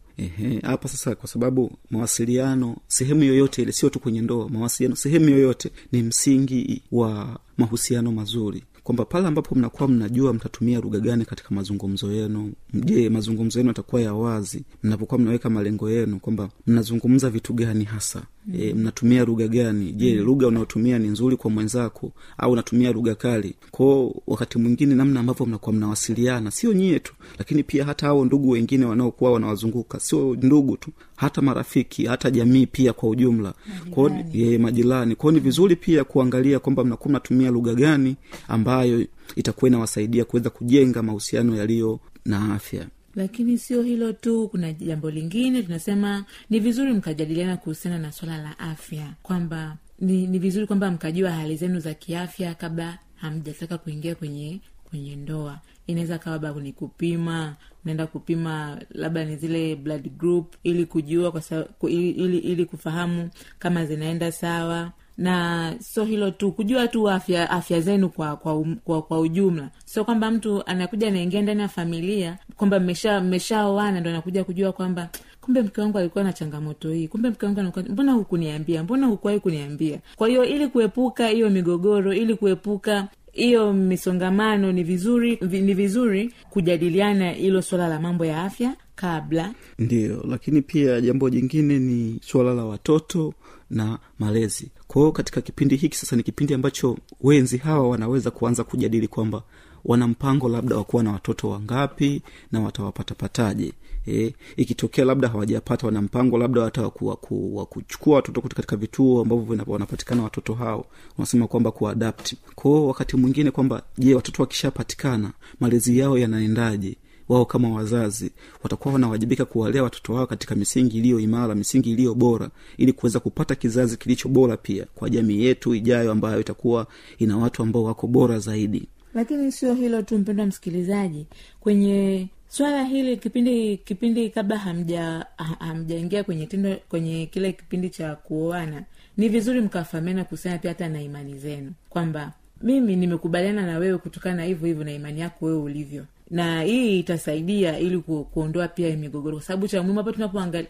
Hapa 0.62 0.88
sasa 0.88 1.16
kwa 1.16 1.30
sababu 1.30 1.72
mawasiliano 1.90 2.76
sehemu 2.88 3.24
yoyote 3.24 3.62
ile 3.62 3.72
sio 3.72 3.90
tu 3.90 4.00
kwenye 4.00 4.22
ndoa 4.22 4.50
mawasiliano 4.50 4.96
sehemu 4.96 5.30
yoyote 5.30 5.72
ni 5.92 6.04
msingi 6.04 6.82
wa 6.92 7.40
mahusiano 7.58 8.12
mazuri. 8.12 8.64
Kwamba 8.84 9.06
pale 9.06 9.28
ambapo 9.28 9.56
mnakuwa 9.56 9.90
mnajua 9.90 10.34
mtatumia 10.34 10.80
lugha 10.80 11.00
gani 11.00 11.26
katika 11.26 11.56
mazungumzo 11.56 12.12
yenu 12.12 12.54
je 12.74 13.10
mazungumzo 13.10 13.60
yenu 13.60 13.68
yatakuwa 13.70 14.02
ya 14.02 14.14
wazi 14.14 14.64
mnapokuwa 14.84 15.20
mnaweka 15.20 15.50
malengo 15.50 15.90
yenu 15.90 16.20
kwamba 16.20 16.50
mnazungumza 16.68 17.30
vitu 17.30 17.54
gani 17.54 17.84
hasa 17.84 18.24
e, 18.60 18.74
mnatumia 18.74 19.26
lugha 19.26 19.48
gani? 19.48 19.92
Je 19.92 20.16
lugha 20.16 20.48
unaotumia 20.48 21.00
ni 21.00 21.08
nzuri 21.08 21.38
kwa 21.38 21.52
mwenzako 21.52 22.12
au 22.38 22.52
unatumia 22.52 22.92
lugha 22.92 23.16
kali? 23.16 23.56
Kwao 23.72 24.16
wakati 24.28 24.58
mwingine 24.58 24.96
namna 24.96 25.20
ambavyo 25.20 25.46
mnakuwa 25.46 25.74
mnawasiliana 25.76 26.52
sio 26.52 26.74
nyie 26.74 27.00
tu 27.00 27.14
lakini 27.40 27.64
pia 27.64 27.86
hata 27.86 28.06
hao 28.06 28.26
ndugu 28.26 28.50
wengine 28.50 28.86
wanaokuwa 28.86 29.32
wanawazunguka 29.32 30.00
sio 30.00 30.36
ndugu 30.36 30.78
tu 30.78 30.92
hata 31.16 31.42
marafiki 31.42 32.06
hata 32.06 32.32
jamii 32.32 32.66
pia 32.66 32.94
kwa 32.94 33.10
ujumla. 33.10 33.54
Kwao 33.92 34.12
ye, 34.34 34.58
majirani. 34.58 35.16
kwao 35.16 35.32
ni 35.32 35.40
vizuri 35.40 35.76
pia 35.76 36.04
kuangalia 36.04 36.60
kwamba 36.60 36.84
mnakuwa 36.84 37.10
mnatumia 37.10 37.52
lugha 37.52 37.74
gani 37.74 38.16
ambayo 38.48 39.06
itakuwa 39.36 39.70
inawasaidia 39.70 40.26
kuweza 40.26 40.50
kujenga 40.50 41.04
mahusiano 41.04 41.56
yaliyo 41.56 42.00
na 42.26 42.56
afya 42.56 42.88
lakini 43.16 43.58
sio 43.58 43.82
hilo 43.82 44.14
tu 44.14 44.48
kuna 44.48 44.74
jambo 44.74 45.10
lingine 45.12 45.64
tunasema 45.64 46.26
ni 46.50 46.60
vizuri 46.60 46.94
mkajadiliana 46.94 47.58
kuhusiana 47.58 48.00
na 48.00 48.12
swala 48.12 48.38
la 48.38 48.60
afya. 48.60 49.14
Kwamba 49.24 49.78
ni, 50.00 50.28
ni 50.28 50.40
vizuri 50.40 50.68
kwamba 50.68 50.92
mkajua 50.92 51.32
hali 51.32 51.56
zenu 51.56 51.80
za 51.80 51.94
kiafya 51.94 52.54
kabla 52.56 52.98
hamjataka 53.16 53.78
kuingia 53.78 54.16
kwenye 54.16 54.60
kwenye 54.90 55.16
ndoa. 55.16 55.60
Inaweza 55.88 56.18
kawa 56.18 56.38
labda 56.40 56.62
ni 56.62 56.72
kupima 56.74 57.56
naenda 57.86 58.08
kupima 58.08 58.82
labda 58.90 59.26
ni 59.26 59.36
zile 59.36 59.76
blood 59.76 60.10
group 60.18 60.56
ili 60.64 60.86
kujua 60.86 61.32
kwa 61.32 61.42
sa, 61.42 61.66
ili, 61.88 62.10
ili, 62.10 62.38
ili 62.38 62.66
kufahamu 62.66 63.30
kama 63.60 63.86
zinaenda 63.86 64.32
sawa 64.32 64.92
na 65.22 65.76
sio 65.80 66.04
hilo 66.04 66.32
tu 66.32 66.52
kujua 66.52 66.88
tu 66.88 67.10
afya 67.10 67.50
afya 67.50 67.82
zenu 67.82 68.10
kwa 68.10 68.36
kwa, 68.36 68.56
um, 68.56 68.76
kwa 68.76 69.02
kwa 69.02 69.20
ujumla. 69.20 69.70
Sio 69.86 70.06
kwamba 70.06 70.32
mtu 70.32 70.64
anakuja 70.66 71.08
anaingia 71.08 71.42
ndani 71.42 71.62
ya 71.62 71.68
familia 71.68 72.38
kwamba 72.58 72.80
mmesha 72.80 73.22
mmeshaoana 73.22 74.00
ndo 74.00 74.10
anakuja 74.10 74.44
kujua 74.44 74.72
kwamba 74.72 75.10
kumbe 75.42 75.62
mke 75.62 75.82
wangu 75.82 75.98
alikuwa 75.98 76.24
na 76.24 76.34
changamoto 76.34 76.90
hii 76.92 77.08
kumbe 77.08 77.30
mke 77.30 77.46
wangu 77.46 77.74
mbona 77.90 78.12
hukuniambia 78.12 78.84
mbona 78.84 79.08
hukuwahi 79.08 79.40
kuniambia? 79.40 80.00
Kwa 80.16 80.28
hiyo 80.28 80.46
ili 80.46 80.68
kuepuka 80.68 81.28
hiyo 81.28 81.50
migogoro 81.50 82.14
ili 82.14 82.36
kuepuka 82.36 83.08
hiyo 83.32 83.74
misongamano 83.74 84.72
ni 84.72 84.84
vizuri 84.84 85.40
ni 85.42 85.74
vizuri 85.74 86.34
kujadiliana 86.50 87.32
hilo 87.32 87.62
swala 87.62 87.88
la 87.88 88.00
mambo 88.00 88.26
ya 88.26 88.44
afya 88.44 88.76
kabla. 88.96 89.54
Ndiyo 89.80 90.26
lakini 90.30 90.62
pia 90.62 91.02
jambo 91.02 91.30
jingine 91.30 91.80
ni 91.80 92.20
suala 92.24 92.54
la 92.54 92.66
watoto 92.66 93.34
na 93.72 94.00
malezi. 94.20 94.72
Kwa 94.88 95.12
katika 95.12 95.42
kipindi 95.42 95.76
hiki 95.76 95.98
sasa 95.98 96.16
ni 96.16 96.24
kipindi 96.24 96.54
ambacho 96.54 96.98
wenzi 97.22 97.58
hawa 97.58 97.90
wanaweza 97.90 98.32
kuanza 98.32 98.64
kujadili 98.64 99.08
kwamba 99.08 99.44
wana 99.86 100.08
mpango 100.08 100.50
labda 100.50 100.76
wa 100.78 100.84
kuwa 100.84 101.04
na 101.04 101.12
watoto 101.12 101.50
wangapi 101.50 102.22
na 102.52 102.60
watawapatapataje 102.62 103.74
e, 104.08 104.36
ikitokea 104.58 105.06
labda 105.06 105.28
hawajapata 105.28 105.86
wana 105.88 106.02
mpango 106.02 106.38
labda 106.38 106.62
hata 106.62 106.82
waku- 106.82 107.08
waku- 107.08 107.56
wa 107.56 107.66
kuchukua 107.66 108.16
watoto 108.16 108.42
katika 108.42 108.76
vituo 108.76 109.22
ambavyo 109.22 109.64
wanapatikana 109.68 110.24
watoto 110.24 110.54
hao 110.54 110.86
wanasema 111.18 111.48
kwamba 111.48 111.72
kuadapti. 111.72 112.38
Kwao 112.56 112.88
wakati 112.88 113.18
mwingine 113.18 113.52
kwamba 113.52 113.84
je 113.98 114.16
watoto 114.16 114.44
wakishapatikana 114.44 115.32
malezi 115.60 115.98
yao 115.98 116.18
yanaendaje 116.18 116.98
wao 117.30 117.46
kama 117.46 117.70
wazazi 117.70 118.32
watakuwa 118.64 118.94
wanawajibika 118.94 119.46
kuwalea 119.46 119.84
watoto 119.84 120.14
wao 120.14 120.28
katika 120.28 120.56
misingi 120.56 120.98
iliyo 120.98 121.20
imara 121.20 121.56
misingi 121.56 121.92
iliyo 121.92 122.16
bora 122.16 122.50
ili 122.78 122.94
kuweza 122.94 123.20
kupata 123.20 123.56
kizazi 123.56 123.98
kilicho 123.98 124.30
bora 124.30 124.58
pia 124.58 124.86
kwa 124.96 125.10
jamii 125.10 125.44
yetu 125.44 125.76
ijayo 125.76 126.12
ambayo 126.12 126.40
itakuwa 126.42 126.88
ina 127.18 127.38
watu 127.38 127.64
ambao 127.64 127.84
wako 127.84 128.08
bora 128.08 128.40
zaidi. 128.40 128.88
Lakini 129.14 129.52
sio 129.52 129.74
hilo 129.74 130.02
tu 130.02 130.18
mpendwa 130.18 130.46
msikilizaji. 130.46 131.26
Kwenye 131.60 132.28
swala 132.48 132.84
hili 132.84 133.18
kipindi 133.18 133.78
kipindi 133.78 134.30
kabla 134.30 134.58
hamja 134.58 135.26
hamjaingia 135.60 136.24
kwenye 136.24 136.46
tindo 136.46 136.76
kwenye 136.90 137.26
kile 137.26 137.52
kipindi 137.54 137.90
cha 137.90 138.16
kuoana 138.16 138.84
ni 139.18 139.30
vizuri 139.30 139.62
mkafahamiana 139.62 140.24
kuhusiana 140.24 140.58
pia 140.58 140.72
hata 140.72 140.90
na 140.90 141.02
imani 141.02 141.38
zenu. 141.38 141.72
Kwamba 141.90 142.32
mimi 142.62 142.96
nimekubaliana 142.96 143.66
na 143.66 143.78
wewe 143.78 143.98
kutokana 143.98 144.36
na 144.36 144.44
hivyo 144.44 144.68
hivyo 144.68 144.84
na 144.84 144.92
imani 144.92 145.20
yako 145.20 145.46
wewe 145.46 145.58
ulivyo 145.60 146.06
na 146.32 146.62
hii 146.62 147.00
itasaidia 147.00 147.80
ili 147.80 147.98
ku, 148.00 148.24
kuondoa 148.24 148.68
pia 148.68 148.98
migogoro. 148.98 149.36
Kwa 149.38 149.46
sababu 149.46 149.68
cha 149.68 149.82
muhimu 149.84 150.04
hapa 150.22 150.64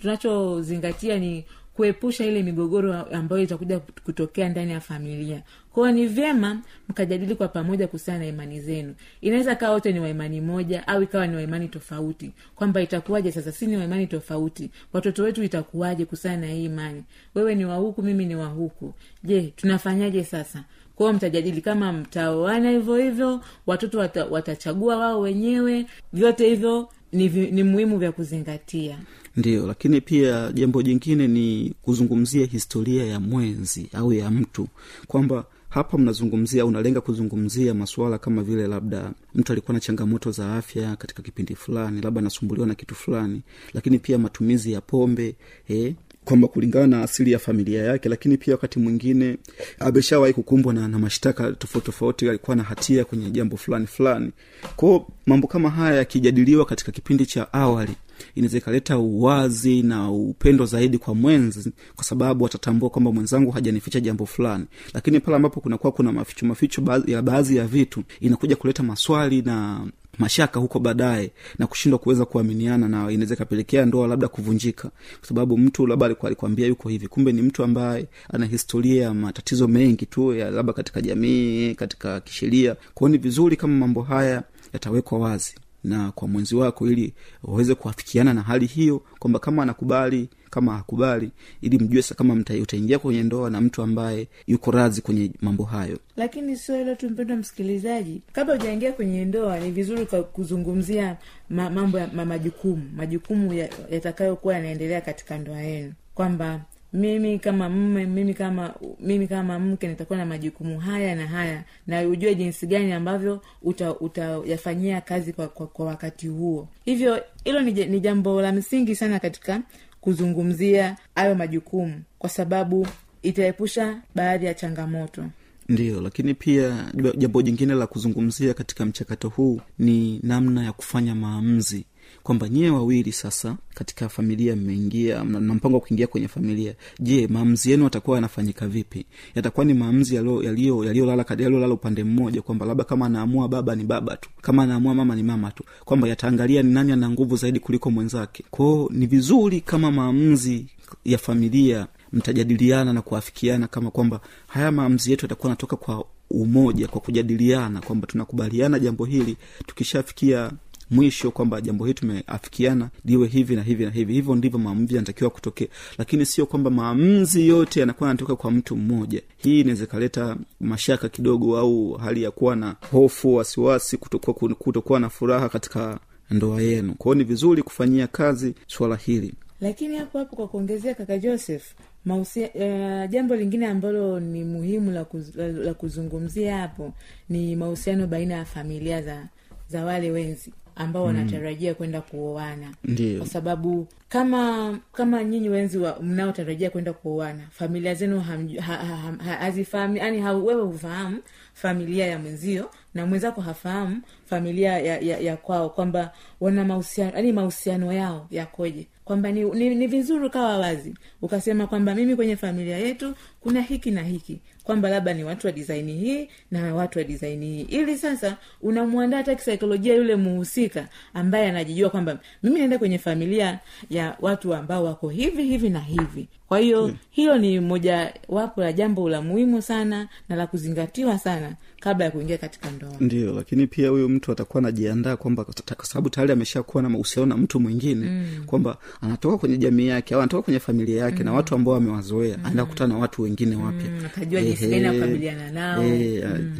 tunachozingatia 0.00 1.18
ni 1.18 1.44
kuepusha 1.74 2.26
ile 2.26 2.42
migogoro 2.42 2.94
ambayo 2.94 3.42
itakuja 3.42 3.80
kutokea 3.80 4.48
ndani 4.48 4.72
ya 4.72 4.80
familia. 4.80 5.42
Kwao 5.72 5.90
ni 5.92 6.06
vyema 6.06 6.62
mkajadili 6.88 7.34
kwa 7.34 7.48
pamoja 7.48 7.86
kuhusiana 7.86 8.18
na 8.20 8.26
imani 8.26 8.60
zenu. 8.60 8.94
Inaweza 9.20 9.54
kawa 9.54 9.72
wote 9.74 9.92
ni 9.92 10.00
waimani 10.00 10.40
moja 10.40 10.88
au 10.88 11.02
ikawa 11.02 11.26
ni 11.26 11.36
waimani 11.36 11.68
tofauti. 11.68 12.30
Kwamba 12.54 12.80
itakuwaje 12.82 13.32
sasa 13.32 13.52
si 13.52 13.66
ni 13.66 13.76
waimani 13.76 14.06
tofauti. 14.06 14.70
Watoto 14.92 15.22
wetu 15.22 15.42
itakuwaje 15.44 16.04
kuhusiana 16.04 16.36
na 16.36 16.46
hii 16.46 16.64
imani? 16.64 17.04
Wewe 17.34 17.54
ni 17.54 17.64
wahuku 17.64 18.02
mimi 18.02 18.24
ni 18.26 18.36
wahuku 18.36 18.94
je 19.24 19.42
tunafanyaje 19.56 20.24
sasa 20.24 20.64
kwao 21.00 21.12
mtajadili 21.12 21.60
kama 21.60 21.92
mtaoana 21.92 22.70
hivyo 22.70 22.96
hivyo 22.96 23.40
watoto 23.66 23.98
wata, 23.98 24.24
watachagua 24.24 24.96
wao 24.96 25.20
wenyewe. 25.20 25.86
Vyote 26.12 26.48
hivyo 26.48 26.88
ni, 27.12 27.28
ni 27.28 27.62
muhimu 27.62 27.98
vya 27.98 28.12
kuzingatia. 28.12 28.98
Ndio 29.36 29.66
lakini 29.66 30.00
pia 30.00 30.52
jambo 30.52 30.82
jingine 30.82 31.28
ni 31.28 31.74
kuzungumzia 31.82 32.46
historia 32.46 33.06
ya 33.06 33.20
mwenzi 33.20 33.88
au 33.92 34.12
ya 34.12 34.30
mtu. 34.30 34.68
Kwamba 35.06 35.44
hapa 35.68 35.98
mnazungumzia 35.98 36.66
unalenga 36.66 37.00
kuzungumzia 37.00 37.74
masuala 37.74 38.18
kama 38.18 38.42
vile 38.42 38.66
labda 38.66 39.12
mtu 39.34 39.52
alikuwa 39.52 39.74
na 39.74 39.80
changamoto 39.80 40.30
za 40.30 40.54
afya 40.56 40.96
katika 40.96 41.22
kipindi 41.22 41.54
fulani 41.54 42.00
labda 42.00 42.18
anasumbuliwa 42.20 42.66
na 42.66 42.74
kitu 42.74 42.94
fulani 42.94 43.42
lakini 43.74 43.98
pia 43.98 44.18
matumizi 44.18 44.72
ya 44.72 44.80
pombe 44.80 45.34
eh, 45.68 45.94
kwamba 46.24 46.48
kulingana 46.48 46.86
na 46.86 47.02
asili 47.02 47.32
ya 47.32 47.38
familia 47.38 47.82
yake 47.84 48.08
lakini 48.08 48.36
pia 48.36 48.54
wakati 48.54 48.78
mwingine 48.78 49.36
ameshawahi 49.78 50.32
kukumbwa 50.32 50.74
na, 50.74 50.88
na 50.88 50.98
mashtaka 50.98 51.52
tofauti 51.52 51.86
tofauti 51.86 52.28
alikuwa 52.28 52.56
na 52.56 52.62
hatia 52.62 53.04
kwenye 53.04 53.30
jambo 53.30 53.56
fulani 53.56 53.86
fulani. 53.86 54.30
Kwao 54.76 55.08
mambo 55.26 55.46
kama 55.48 55.70
haya 55.70 55.96
yakijadiliwa 55.96 56.64
katika 56.64 56.92
kipindi 56.92 57.26
cha 57.26 57.52
awali 57.52 57.92
inaweza 58.34 58.58
ikaleta 58.58 58.98
uwazi 58.98 59.82
na 59.82 60.10
upendo 60.10 60.66
zaidi 60.66 60.98
kwa 60.98 61.14
mwenzi 61.14 61.72
kwa 61.94 62.04
sababu 62.04 62.44
watatambua 62.44 62.90
kwamba 62.90 63.12
mwenzangu 63.12 63.50
hajanificha 63.50 64.00
jambo 64.00 64.26
fulani. 64.26 64.64
Lakini 64.94 65.20
pale 65.20 65.36
ambapo 65.36 65.60
kunakuwa 65.60 65.92
kuna 65.92 66.12
maficho 66.12 66.46
maficho 66.46 67.02
ya 67.06 67.22
baadhi 67.22 67.56
ya 67.56 67.66
vitu 67.66 68.02
inakuja 68.20 68.56
kuleta 68.56 68.82
maswali 68.82 69.42
na 69.42 69.86
mashaka 70.20 70.60
huko 70.60 70.78
baadaye 70.78 71.30
na 71.58 71.66
kushindwa 71.66 71.98
kuweza 71.98 72.24
kuaminiana 72.24 72.88
na 72.88 73.10
inaweza 73.12 73.34
ikapelekea 73.34 73.86
ndoa 73.86 74.06
labda 74.08 74.28
kuvunjika. 74.28 74.90
Kwa 75.18 75.28
sababu 75.28 75.58
mtu 75.58 75.86
labda 75.86 76.06
alikuwa 76.06 76.28
alikwambia 76.28 76.66
yuko 76.66 76.88
hivi. 76.88 77.08
Kumbe 77.08 77.32
ni 77.32 77.42
mtu 77.42 77.64
ambaye 77.64 78.06
ana 78.32 78.46
historia 78.46 79.02
ya 79.02 79.14
matatizo 79.14 79.68
mengi 79.68 80.06
tu 80.06 80.34
ya 80.34 80.50
labda 80.50 80.72
katika 80.72 81.00
jamii 81.00 81.74
katika 81.74 82.20
kisheria. 82.20 82.76
Kwao 82.94 83.08
ni 83.08 83.18
vizuri 83.18 83.56
kama 83.56 83.74
mambo 83.74 84.02
haya 84.02 84.42
yatawekwa 84.72 85.18
wazi 85.18 85.54
na 85.84 86.12
kwa 86.12 86.28
mwenzi 86.28 86.56
wako 86.56 86.86
ili 86.90 87.14
waweze 87.42 87.74
kuafikiana 87.74 88.34
na 88.34 88.42
hali 88.42 88.66
hiyo 88.66 89.02
kwamba 89.18 89.38
kama 89.38 89.62
anakubali 89.62 90.28
kama 90.50 90.76
hakubali 90.76 91.30
ili 91.60 91.78
mjue 91.78 92.02
kama 92.02 92.34
utaingia 92.62 92.98
kwenye 92.98 93.22
ndoa 93.22 93.50
na 93.50 93.60
mtu 93.60 93.82
ambaye 93.82 94.28
yuko 94.46 94.70
razi 94.70 95.02
kwenye 95.02 95.30
mambo 95.40 95.64
hayo. 95.64 95.98
Lakini 96.16 96.56
sio 96.56 96.76
hilo 96.76 96.94
tu 96.94 97.10
mpendwa 97.10 97.36
msikilizaji. 97.36 98.22
Kabla 98.32 98.54
ujaingia 98.54 98.92
kwenye 98.92 99.24
ndoa 99.24 99.60
ni 99.60 99.70
vizuri 99.70 100.06
kuzungumzia 100.06 101.16
ma, 101.50 101.70
mambo 101.70 101.98
ya 101.98 102.08
ma, 102.14 102.24
majukumu 102.24 102.90
majukumu 102.96 103.54
ya- 103.54 103.68
yatakayokuwa 103.90 104.54
yanaendelea 104.54 105.00
katika 105.00 105.38
ndoa 105.38 105.60
yenu. 105.60 105.92
Kwamba 106.14 106.60
mimi 106.92 107.38
kama 107.38 107.68
mme 107.68 108.06
mimi 108.06 108.34
kama 108.34 108.74
mimi 109.00 109.28
kama 109.28 109.58
mke 109.58 109.88
nitakuwa 109.88 110.18
na 110.18 110.26
majukumu 110.26 110.78
haya 110.80 111.14
na 111.14 111.26
haya. 111.26 111.64
Na 111.86 112.02
ujue 112.08 112.34
jinsi 112.34 112.66
gani 112.66 112.92
ambavyo 112.92 113.42
uta- 113.62 113.98
utayafanyia 114.00 115.00
kazi 115.00 115.32
kwa, 115.32 115.48
kwa, 115.48 115.66
kwa 115.66 115.86
wakati 115.86 116.28
huo. 116.28 116.68
Hivyo 116.84 117.22
hilo 117.44 117.60
ni, 117.60 117.72
ni 117.86 118.00
jambo 118.00 118.42
la 118.42 118.52
msingi 118.52 118.96
sana 118.96 119.18
katika 119.20 119.60
kuzungumzia 120.00 120.96
hayo 121.14 121.34
majukumu 121.34 122.02
kwa 122.18 122.30
sababu 122.30 122.86
itaepusha 123.22 124.00
baadhi 124.14 124.46
ya 124.46 124.54
changamoto. 124.54 125.24
Ndiyo 125.68 126.00
lakini 126.00 126.34
pia 126.34 126.92
jambo 127.16 127.42
jingine 127.42 127.74
la 127.74 127.86
kuzungumzia 127.86 128.54
katika 128.54 128.86
mchakato 128.86 129.28
huu 129.28 129.60
ni 129.78 130.20
namna 130.22 130.64
ya 130.64 130.72
kufanya 130.72 131.14
maamuzi 131.14 131.84
kwamba 132.22 132.48
nyie 132.48 132.70
wawili 132.70 133.12
sasa 133.12 133.56
katika 133.74 134.08
familia 134.08 134.56
mmeingia 134.56 135.24
na 135.24 135.54
mpango 135.54 135.74
wa 135.76 135.80
kuingia 135.80 136.06
kwenye 136.06 136.28
familia. 136.28 136.74
Je 137.00 137.26
maamuzi 137.26 137.70
yenu 137.70 137.84
yatakuwa 137.84 138.16
yanafanyika 138.16 138.68
vipi? 138.68 139.06
Yatakuwa 139.34 139.64
ni 139.66 139.74
maamuzi 139.74 140.14
yaliyo- 140.14 140.42
yaliyo- 140.42 140.84
yaliyolala 140.84 141.24
yaliyolala 141.28 141.74
upande 141.74 142.04
mmoja 142.04 142.42
kwamba 142.42 142.66
labda 142.66 142.84
kama 142.84 143.06
anaamua 143.06 143.48
baba 143.48 143.74
ni 143.76 143.84
baba 143.84 144.16
tu 144.16 144.30
kama 144.42 144.62
anaamua 144.62 144.94
mama 144.94 145.16
ni 145.16 145.22
mama 145.22 145.50
tu 145.50 145.64
kwamba 145.84 146.08
yataangalia 146.08 146.62
ni 146.62 146.72
nani 146.74 146.92
ana 146.92 147.10
nguvu 147.10 147.36
zaidi 147.36 147.60
kuliko 147.60 147.90
mwenzake. 147.90 148.44
Kwao 148.50 148.88
ni 148.92 149.06
vizuri 149.06 149.60
kama 149.60 149.90
maamuzi 149.92 150.66
ya 151.04 151.18
familia 151.18 151.86
mtajadiliana 152.12 152.92
na 152.92 153.02
kuafikiana 153.02 153.66
kama 153.68 153.90
kwamba 153.90 154.20
haya 154.46 154.72
maamuzi 154.72 155.10
yetu 155.10 155.24
yatakuwa 155.24 155.46
anatoka 155.52 155.76
kwa 155.76 156.04
umoja 156.30 156.88
kwa 156.88 157.00
kujadiliana 157.00 157.80
kwamba 157.80 158.06
tunakubaliana 158.06 158.78
jambo 158.78 159.04
hili 159.04 159.36
tukishafikia 159.66 160.50
mwisho 160.90 161.30
kwamba 161.30 161.60
jambo 161.60 161.84
hili 161.84 161.94
tumeafikiana 161.94 162.90
liwe 163.04 163.28
hivi 163.28 163.56
na 163.56 163.62
hivi 163.62 163.84
na 163.84 163.90
hivi. 163.90 164.12
Hivyo 164.12 164.34
ndivyo 164.34 164.58
maamuzi 164.58 164.94
yanatakiwa 164.94 165.30
kutokea. 165.30 165.68
Lakini 165.98 166.26
sio 166.26 166.46
kwamba 166.46 166.70
maamuzi 166.70 167.48
yote 167.48 167.80
yanakuwa 167.80 168.08
yanatoka 168.08 168.36
kwa 168.36 168.50
mtu 168.50 168.76
mmoja. 168.76 169.22
Hii 169.36 169.60
inaweza 169.60 169.84
ikaleta 169.84 170.36
mashaka 170.60 171.08
kidogo 171.08 171.58
au 171.58 171.92
hali 171.92 172.22
ya 172.22 172.30
kuwa 172.30 172.56
na 172.56 172.76
hofu 172.90 173.34
wasiwasi 173.34 173.96
kutokuwa, 173.96 174.54
kutokuwa 174.54 175.00
na 175.00 175.10
furaha 175.10 175.48
katika 175.48 176.00
ndoa 176.30 176.62
yenu. 176.62 176.94
Kwao 176.94 177.14
ni 177.14 177.24
vizuri 177.24 177.62
kufanyia 177.62 178.06
kazi 178.06 178.54
swala 178.66 178.96
hili. 178.96 179.34
Lakini 179.60 179.96
hapo 179.96 180.18
hapo 180.18 180.36
kwa 180.36 180.48
kuongezea 180.48 180.94
kaka 180.94 181.18
joseph 181.18 181.64
mausia, 182.04 182.48
uh, 182.54 183.10
jambo 183.10 183.36
lingine 183.36 183.66
ambalo 183.66 184.20
ni 184.20 184.44
muhimu 184.44 184.90
la, 184.90 185.04
kuz, 185.04 185.36
la, 185.36 185.48
la 185.48 185.74
kuzungumzia 185.74 186.56
hapo 186.58 186.92
ni 187.28 187.56
mahusiano 187.56 188.06
baina 188.06 188.34
ya 188.34 188.44
familia 188.44 189.02
za 189.02 189.28
za 189.68 189.84
wale 189.84 190.10
wenzi 190.10 190.52
ambao 190.76 191.04
wanatarajia 191.04 191.74
kwenda 191.74 192.00
kuoana. 192.00 192.74
Kwa 193.18 193.26
sababu 193.26 193.88
kama 194.08 194.78
kama 194.92 195.24
nyinyi 195.24 195.48
wenzi 195.48 195.78
mnaotarajia 196.02 196.70
kwenda 196.70 196.92
kuoana 196.92 197.42
familia 197.50 197.94
zenu 197.94 198.20
hazifahami 198.20 198.56
ha- 198.56 198.76
ha- 198.76 198.96
ha- 198.96 199.98
ha- 199.98 200.04
yani 200.06 200.20
ha, 200.20 200.32
wewe 200.32 200.62
hufahamu 200.62 201.18
familia 201.54 202.06
ya 202.06 202.18
mwenzio 202.18 202.70
na 202.94 203.06
mwenzako 203.06 203.40
hafahamu 203.40 204.00
familia 204.26 204.78
ya, 204.78 204.98
ya, 205.00 205.18
ya 205.18 205.36
kwao 205.36 205.70
kwamba 205.70 206.12
wana 206.40 206.64
mahusiano 206.64 207.12
yani 207.16 207.32
mahusiano 207.32 207.92
yao 207.92 208.26
yakoje. 208.30 208.86
Kwamba 209.04 209.32
ni, 209.32 209.44
ni, 209.44 209.74
ni 209.74 209.86
vizuri 209.86 210.26
ukawa 210.26 210.58
wazi 210.58 210.94
ukasema 211.22 211.66
kwamba 211.66 211.94
mimi 211.94 212.16
kwenye 212.16 212.36
familia 212.36 212.78
yetu 212.78 213.14
kuna 213.40 213.60
hiki 213.60 213.90
na 213.90 214.02
hiki 214.02 214.40
kwamba 214.64 214.88
labda 214.88 215.14
ni 215.14 215.24
watu 215.24 215.46
wa 215.46 215.52
disaini 215.52 215.92
hii 215.92 216.28
na 216.50 216.74
watu 216.74 216.98
wa 216.98 217.04
disaini 217.04 217.46
hii. 217.46 217.60
Ili 217.62 217.98
sasa 217.98 218.36
unamwandaa 218.62 219.16
hata 219.16 219.34
kisaikolojia 219.34 219.94
yule 219.94 220.16
muhusika 220.16 220.88
ambaye 221.14 221.48
anajijua 221.48 221.90
kwamba 221.90 222.18
mimi 222.42 222.58
naenda 222.58 222.78
kwenye 222.78 222.98
familia 222.98 223.58
ya 223.90 224.16
watu 224.20 224.54
ambao 224.54 224.84
wako 224.84 225.08
hivi 225.08 225.42
hivi 225.44 225.70
na 225.70 225.80
hivi 225.80 226.28
kwa 226.50 226.58
hiyo 226.58 226.86
hmm. 226.86 226.96
hilo 227.10 227.38
ni 227.38 227.60
moja 227.60 228.14
wapo 228.28 228.60
la 228.60 228.72
jambo 228.72 229.08
la 229.08 229.22
muhimu 229.22 229.62
sana 229.62 230.08
na 230.28 230.36
la 230.36 230.46
kuzingatiwa 230.46 231.18
sana 231.18 231.54
kabla 231.80 232.04
ya 232.04 232.10
kuingia 232.10 232.38
katika 232.38 232.70
ndoa 232.70 232.92
ndio 233.00 233.32
lakini 233.34 233.66
pia 233.66 233.88
huyu 233.88 234.08
mtu 234.08 234.32
atakuwa 234.32 234.62
anajiandaa 234.62 235.16
kwamba 235.16 235.44
kwa 235.44 235.84
sababu 235.86 236.10
tayari 236.10 236.32
ameshakuwa 236.32 236.82
na 236.82 236.88
mahusiano 236.88 237.26
na 237.26 237.36
mtu 237.36 237.60
mwingine 237.60 238.06
mm. 238.06 238.44
kwamba 238.46 238.76
anatoka 239.00 239.38
kwenye 239.38 239.56
jamii 239.56 239.86
yake 239.86 240.14
au 240.14 240.20
anatoka 240.20 240.42
kwenye 240.42 240.60
familia 240.60 241.02
yake 241.04 241.18
mm. 241.18 241.24
na 241.24 241.32
watu 241.32 241.54
ambao 241.54 241.74
amewazoea 241.74 242.36
mm. 242.36 242.40
anaenda 242.44 242.64
kukutana 242.64 242.94
na 242.94 243.00
watu 243.00 243.22
wengine 243.22 243.56
wapya 243.56 243.90
Mm, 243.90 244.08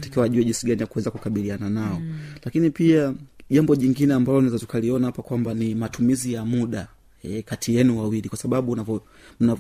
takiwa 0.01 0.25
ajue 0.25 0.45
jinsi 0.45 0.67
gani 0.67 0.81
ya 0.81 0.87
kuweza 0.87 1.11
kukabiliana 1.11 1.71
nao 1.71 2.03
lakini 2.45 2.71
pia 2.71 3.15
jambo 3.51 3.77
jingine 3.77 4.15
ambalo 4.15 4.41
naweza 4.41 4.59
tukaliona 4.59 5.07
hapa 5.07 5.23
kwamba 5.23 5.55
ni 5.55 5.75
matumizi 5.75 6.33
ya 6.33 6.45
muda 6.45 6.89
E, 7.23 7.43
kati 7.43 7.75
yenu 7.75 7.99
wawili 7.99 8.29
kwa 8.29 8.39
sababu 8.39 8.91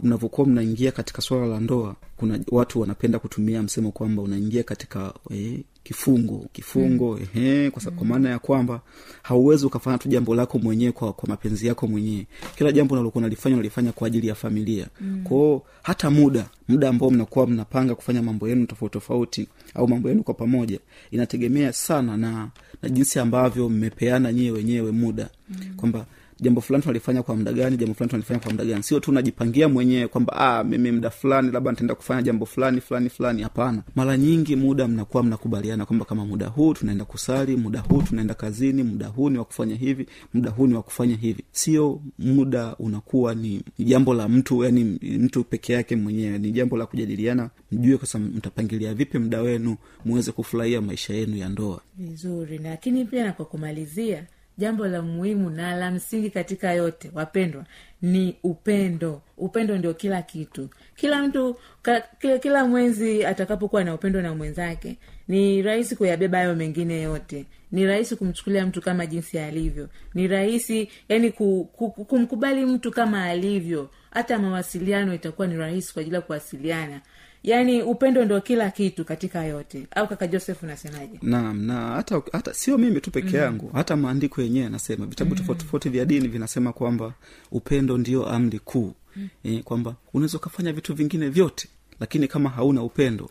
mnavyokuwa 0.02 0.46
mnaingia 0.46 0.92
katika 0.92 1.22
swala 1.22 1.46
la 1.46 1.60
ndoa 1.60 1.96
kuna 2.16 2.40
watu 2.50 2.80
wanapenda 2.80 3.18
kutumia 3.18 3.62
msemo 3.62 3.92
kwamba 3.92 4.22
unaingia 4.22 4.62
katika 4.62 5.14
e, 5.34 5.64
kifungo 5.84 6.46
kifungo 6.52 7.16
mm. 7.16 7.26
ehe, 7.36 7.70
kwa, 7.70 7.82
mm. 7.86 7.90
kwa 7.96 8.06
maana 8.06 8.28
ya 8.28 8.38
kwamba 8.38 8.80
hauwezi 9.22 9.66
ukafanya 9.66 9.98
tu 9.98 10.08
jambo 10.08 10.34
lako 10.34 10.58
mwenyewe 10.58 10.92
kwa, 10.92 11.12
kwa 11.12 11.28
mapenzi 11.28 11.66
yako 11.66 11.86
mwenyewe 11.86 12.26
kila 12.56 12.72
jambo 12.72 12.94
unalokuwa 12.94 13.22
nalifanya 13.22 13.54
unalifanya 13.56 13.92
kwa 13.92 14.06
ajili 14.06 14.26
ya 14.26 14.34
familia 14.34 14.86
mm. 15.00 15.20
kwao 15.24 15.62
hata 15.82 16.10
muda 16.10 16.46
muda 16.68 16.88
ambao 16.88 17.10
mnakuwa 17.10 17.46
mnapanga 17.46 17.94
kufanya 17.94 18.22
mambo 18.22 18.48
yenu 18.48 18.66
tofauti 18.66 18.92
tofauti 18.92 19.48
au 19.74 19.88
mambo 19.88 20.08
yenu 20.08 20.22
kwa 20.22 20.34
pamoja 20.34 20.78
inategemea 21.10 21.72
sana 21.72 22.16
na 22.16 22.48
na 22.82 22.88
jinsi 22.88 23.18
ambavyo 23.18 23.68
mmepeana 23.68 24.32
nyewe 24.32 24.50
wenyewe 24.58 24.90
muda 24.92 25.28
mm. 25.48 25.56
kwamba 25.76 26.06
jambo 26.40 26.60
fulani 26.60 26.82
tunalifanya 26.82 27.22
kwa 27.22 27.36
muda 27.36 27.52
gani 27.52 27.76
jambo 27.76 27.94
fulani 27.94 28.10
tunalifanya 28.10 28.40
kwa 28.40 28.50
muda 28.52 28.64
gani. 28.64 28.82
Sio 28.82 29.00
tu 29.00 29.12
najipangia 29.12 29.68
mwenyewe 29.68 30.08
kwamba 30.08 30.32
ah, 30.36 30.64
mimi 30.64 30.92
muda 30.92 31.10
fulani 31.10 31.50
labda 31.52 31.70
nitaenda 31.70 31.94
kufanya 31.94 32.22
jambo 32.22 32.46
fulani 32.46 32.80
fulani 32.80 33.08
fulani. 33.10 33.42
Hapana. 33.42 33.82
Mara 33.94 34.16
nyingi 34.16 34.56
muda 34.56 34.88
mnakuwa 34.88 35.22
mnakubaliana 35.22 35.86
kwamba 35.86 36.04
kama 36.04 36.26
muda 36.26 36.46
huu 36.46 36.74
tunaenda 36.74 37.04
kusali 37.04 37.56
muda 37.56 37.80
huu 37.80 38.02
tunaenda 38.02 38.34
kazini 38.34 38.82
muda 38.82 39.06
huu 39.06 39.30
ni 39.30 39.38
wa 39.38 39.44
kufanya 39.44 39.74
hivi 39.74 40.06
muda 40.34 40.50
huu 40.50 40.66
ni 40.66 40.74
wa 40.74 40.82
kufanya 40.82 41.16
hivi. 41.16 41.44
Sio 41.52 42.00
muda 42.18 42.76
unakuwa 42.78 43.34
ni 43.34 43.62
jambo 43.78 44.14
la 44.14 44.28
mtu 44.28 44.64
yani 44.64 44.84
mtu 45.02 45.44
peke 45.44 45.72
yake 45.72 45.96
mwenyewe. 45.96 46.38
Ni 46.38 46.52
jambo 46.52 46.76
la 46.76 46.86
kujadiliana 46.86 47.50
mjue 47.72 47.96
kwasa 47.96 48.18
mtapangilia 48.18 48.94
vipi 48.94 49.18
muda 49.18 49.40
wenu 49.42 49.76
muweze 50.04 50.32
kufurahia 50.32 50.80
maisha 50.80 51.14
yenu 51.14 51.36
ya 51.36 51.48
ndoa. 51.48 51.80
Vizuri. 51.98 52.58
Lakini 52.58 53.04
pia 53.04 53.24
na 53.24 53.32
kwa 53.32 53.44
kumalizia 53.44 54.24
jambo 54.58 54.86
la 54.86 55.02
muhimu 55.02 55.50
na 55.50 55.76
la 55.76 55.90
msingi 55.90 56.30
katika 56.30 56.72
yote 56.72 57.10
wapendwa 57.14 57.64
ni 58.02 58.36
upendo. 58.42 59.22
Upendo 59.36 59.78
ndio 59.78 59.94
kila 59.94 60.22
kitu. 60.22 60.68
Kila 60.96 61.22
mtu 61.22 61.56
ka, 61.82 62.00
kila, 62.18 62.38
kila 62.38 62.64
mwenzi 62.64 63.24
atakapokuwa 63.24 63.84
na 63.84 63.94
upendo 63.94 64.22
na 64.22 64.34
mwenzake 64.34 64.96
ni 65.28 65.62
rahisi 65.62 65.96
kuyabeba 65.96 66.38
hayo 66.38 66.54
mengine 66.54 67.00
yote. 67.02 67.44
Ni 67.72 67.86
rahisi 67.86 68.16
kumchukulia 68.16 68.66
mtu 68.66 68.80
kama 68.82 69.06
jinsi 69.06 69.38
alivyo. 69.38 69.88
Ni 70.14 70.28
rahisi 70.28 70.88
yani 71.08 71.30
ku, 71.32 71.68
ku, 71.72 71.90
ku- 71.90 72.04
kumkubali 72.04 72.66
mtu 72.66 72.90
kama 72.90 73.24
alivyo. 73.24 73.90
Hata 74.10 74.38
mawasiliano 74.38 75.14
itakuwa 75.14 75.46
ni 75.48 75.56
rahisi 75.56 75.92
kwa 75.92 76.00
ajili 76.00 76.14
ya 76.16 76.20
kuwasiliana 76.22 77.00
yaani 77.42 77.82
upendo 77.82 78.24
ndio 78.24 78.40
kila 78.40 78.70
kitu 78.70 79.04
katika 79.04 79.44
yote. 79.44 79.86
Au 79.90 80.08
kaka 80.08 80.26
joseph 80.26 80.62
unasemaje? 80.62 81.18
Naam 81.22 81.62
na 81.66 81.74
hata 81.88 82.22
hata 82.32 82.54
sio 82.54 82.78
mimi 82.78 83.00
tu 83.00 83.10
peke 83.10 83.36
yangu 83.36 83.64
mm. 83.66 83.72
hata 83.74 83.96
maandiko 83.96 84.42
yenyewe 84.42 84.64
yanasema 84.64 85.06
vitabu 85.06 85.34
tofauti 85.34 85.64
tofauti 85.64 85.88
vya 85.88 86.04
dini 86.04 86.28
vinasema 86.28 86.72
kwamba 86.72 87.12
upendo 87.50 87.98
ndio 87.98 88.26
amri 88.28 88.58
kuu. 88.58 88.92
Mm. 89.16 89.28
e, 89.44 89.62
kwamba 89.62 89.94
unaweza 90.14 90.38
ukafanya 90.38 90.72
vitu 90.72 90.94
vingine 90.94 91.28
vyote 91.28 91.68
lakini 92.00 92.28
kama 92.28 92.50
hauna 92.50 92.82
upendo 92.82 93.30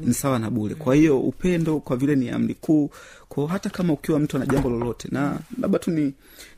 Ni 0.00 0.14
sawa 0.14 0.38
na 0.38 0.46
eh, 0.46 0.52
bule 0.52 0.74
kwa 0.74 0.94
hiyo 0.94 1.20
upendo 1.20 1.80
kwa 1.80 1.96
vile 1.96 2.16
ni 2.16 2.30
amri 2.30 2.54
kuu 2.54 2.90
ko 3.28 3.46
hata 3.46 3.70
kama 3.70 3.92
ukiwa 3.92 4.18
mtu 4.20 4.36
ana 4.36 4.46
jambo 4.46 4.70
lolote 4.70 5.08
na 5.12 5.38
labda 5.60 5.78
tu 5.78 5.90
ni 5.90 6.14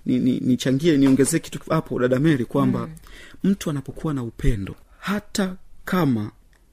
nichangie 0.06 0.90
ni, 0.92 0.98
ni 0.98 1.04
niongezee 1.04 1.38
kitu 1.38 1.58
hapo 1.70 1.98
dada 2.00 2.18
meri 2.18 2.44
kwamba 2.44 2.78
mm. 2.86 2.92
mtu 3.44 3.70
anapokuwa 3.70 4.14
na 4.14 4.22
upendo 4.22 4.74
hata 4.98 5.56
kama 5.84 6.30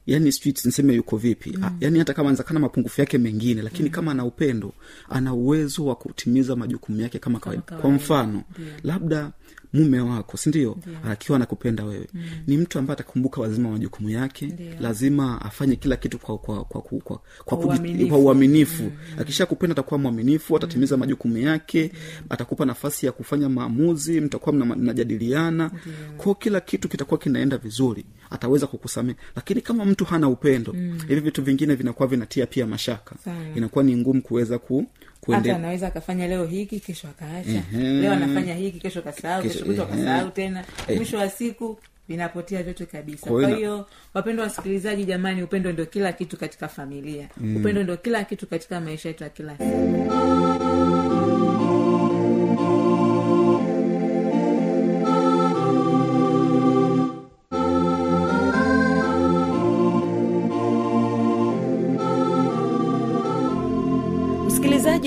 yani 0.10 0.32
sijui 0.32 0.54
niseme 0.66 0.94
yuko 0.94 1.18
vipi 1.18 1.58
mm. 1.58 1.78
yani 1.80 2.00
hata 2.00 2.14
kama 2.14 2.30
anzakana 2.30 2.60
mapungufu 2.60 3.02
yake 3.02 3.18
mengine 3.18 3.62
lakini 3.62 3.90
mm. 3.90 3.96
kama 3.96 4.12
ana 4.12 4.26
upendo 4.26 4.74
ana 5.10 5.34
uwezo 5.34 5.86
wa 5.86 5.96
kutimiza 5.96 6.56
majukumu 6.56 7.02
yake 7.02 7.20
kama 7.20 7.40
kawaida 7.40 7.62
kwa 7.62 7.90
mfano 7.92 8.30
mfano 8.30 8.44
labda 8.84 9.32
mume 9.74 10.00
wako 10.00 10.38
sindio 10.38 10.78
akiwa 11.10 11.36
anakupenda 11.36 11.84
wewe. 11.84 12.08
Mm. 12.14 12.22
ni 12.48 12.58
mtu 12.58 12.80
ambaye 12.80 12.94
atakumbuka 12.94 13.42
lazima 13.42 13.70
majukumu 13.70 14.10
yake. 14.10 14.46
Ndiyo. 14.46 14.74
lazima 14.82 15.42
afanye 15.42 15.76
kila 15.76 15.96
kitu 15.96 16.20
kwa 16.20 16.38
kwa 16.38 16.64
kwa, 16.66 16.82
kwa, 16.82 17.00
kwa, 17.02 17.20
kwa, 17.46 17.58
uaminifu. 17.58 18.10
kwa 18.10 18.18
uaminifu. 18.18 18.84
Mm. 18.84 18.92
akisha 19.20 19.46
kupenda 19.46 19.72
atakuwa 19.72 20.00
mwaminifu 20.00 20.58
atatimiza 20.58 20.98
majukumu 20.98 21.38
yake 21.38 21.92
atakupa 22.30 22.66
nafasi 22.66 23.06
ya 23.06 23.12
kufanya 23.12 23.50
maamuzi 23.50 24.22
mtakuwa 24.22 24.56
mnajadiliana. 24.56 25.72
Kwao 26.18 26.36
kila 26.36 26.62
kitu 26.62 26.90
kitakuwa 26.90 27.18
kinaenda 27.18 27.58
vizuri 27.58 28.06
ataweza 28.30 28.68
kukusamea 28.68 29.16
lakini 29.36 29.62
kama 29.62 29.86
mtu 29.86 30.06
hana 30.06 30.28
upendo 30.30 30.76
hivi 31.08 31.20
vitu 31.22 31.42
vingine 31.44 31.76
vinakuwa 31.76 32.08
vinatia 32.08 32.46
pia 32.46 32.68
mashaka. 32.68 33.16
Sana. 33.26 33.56
inakuwa 33.56 33.84
ni 33.84 33.96
ngumu 33.98 34.22
kuweza 34.22 34.60
ku 34.60 34.86
hata 35.28 35.56
anaweza 35.56 35.88
akafanya 35.88 36.28
leo 36.28 36.46
hiki 36.46 36.80
kesho 36.80 37.08
akaacha 37.08 37.50
Ehe. 37.74 37.84
leo 38.02 38.12
anafanya 38.12 38.56
hiki 38.56 38.80
kesho 38.80 39.02
kasahau 39.02 39.44
Kesho- 39.44 39.66
kutwa 39.66 39.86
kasahau 39.86 40.30
tena 40.30 40.64
Eh. 40.88 40.98
mwisho 40.98 41.18
wa 41.18 41.30
siku 41.30 41.80
vinapotea 42.08 42.64
vyote 42.64 42.86
kabisa 42.86 43.28
Kwa 43.30 43.38
hiyo 43.40 43.48
kwa 43.50 43.58
hiyo 43.58 43.86
wapendwa 44.14 44.46
wasikilizaji 44.46 45.06
jamani 45.06 45.44
upendo 45.44 45.72
ndio 45.72 45.86
kila 45.86 46.14
kitu 46.14 46.38
katika 46.38 46.68
familia 46.68 47.30
mm. 47.38 47.58
upendo 47.58 47.84
ndio 47.84 47.98
kila 47.98 48.24
kitu 48.24 48.48
katika 48.48 48.82
maisha 48.82 49.10
yetu 49.10 49.24
ya 49.24 49.30
kila 49.30 49.58
siku 49.58 50.69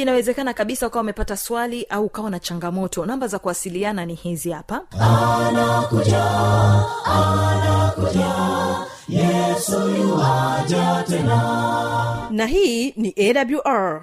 msikilizaji 0.03 0.11
inawezekana 0.33 0.55
kabisa 0.55 0.87
ukawa 0.87 1.03
umepata 1.03 1.37
swali 1.37 1.87
au 1.91 2.05
ukawa 2.05 2.31
na 2.31 2.39
changamoto. 2.41 3.07
Namba 3.07 3.27
za 3.29 3.39
kuwasiliana 3.39 4.07
ni 4.07 4.15
hizi 4.15 4.51
hapa. 4.51 4.83
Na 12.31 12.47
hii 12.47 12.93
ni 12.97 13.15
awr 13.19 14.03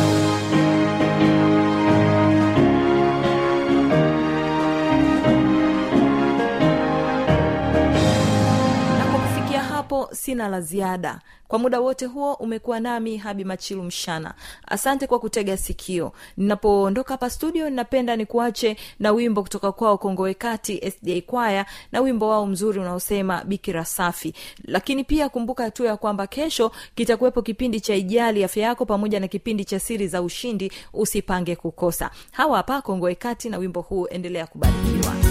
sina 10.11 10.47
la 10.47 10.61
ziada. 10.61 11.19
Kwa 11.47 11.59
muda 11.59 11.79
wote 11.79 12.05
huo 12.05 12.33
umekuwa 12.33 12.79
nami 12.79 13.17
habi 13.17 13.43
machilu 13.43 13.83
mshana 13.83 14.33
asante 14.67 15.07
kwa 15.07 15.19
kutega 15.19 15.57
sikio. 15.57 16.11
Ninapoondoka 16.37 17.13
hapa 17.13 17.29
studio 17.29 17.69
ninapenda 17.69 18.15
nikuache 18.15 18.77
na 18.99 19.11
wimbo 19.11 19.43
kutoka 19.43 19.71
kwao 19.71 19.97
kongowekati 19.97 20.91
sda 20.91 21.21
kwaya 21.21 21.65
na 21.91 22.01
wimbo 22.01 22.27
wao 22.29 22.45
mzuri 22.45 22.79
unaosema 22.79 23.43
bikira 23.43 23.85
safi. 23.85 24.33
Lakini 24.63 25.03
pia 25.03 25.29
kumbuka 25.29 25.71
tu 25.71 25.83
ya 25.85 25.97
kwamba 25.97 26.27
kesho 26.27 26.71
kitakuwepo 26.95 27.41
kipindi 27.41 27.81
cha 27.81 27.95
ijali 27.95 28.43
afya 28.43 28.63
yako 28.63 28.85
pamoja 28.85 29.19
na 29.19 29.27
kipindi 29.27 29.65
cha 29.65 29.79
siri 29.79 30.07
za 30.07 30.21
ushindi 30.21 30.71
usipange 30.93 31.55
kukosa. 31.55 32.11
Hawa 32.31 32.57
hapa 32.57 32.81
kongowekati 32.81 33.49
na 33.49 33.57
wimbo 33.57 33.81
huu 33.81 34.07
endelea 34.07 34.47
kubarikiwa 34.47 35.30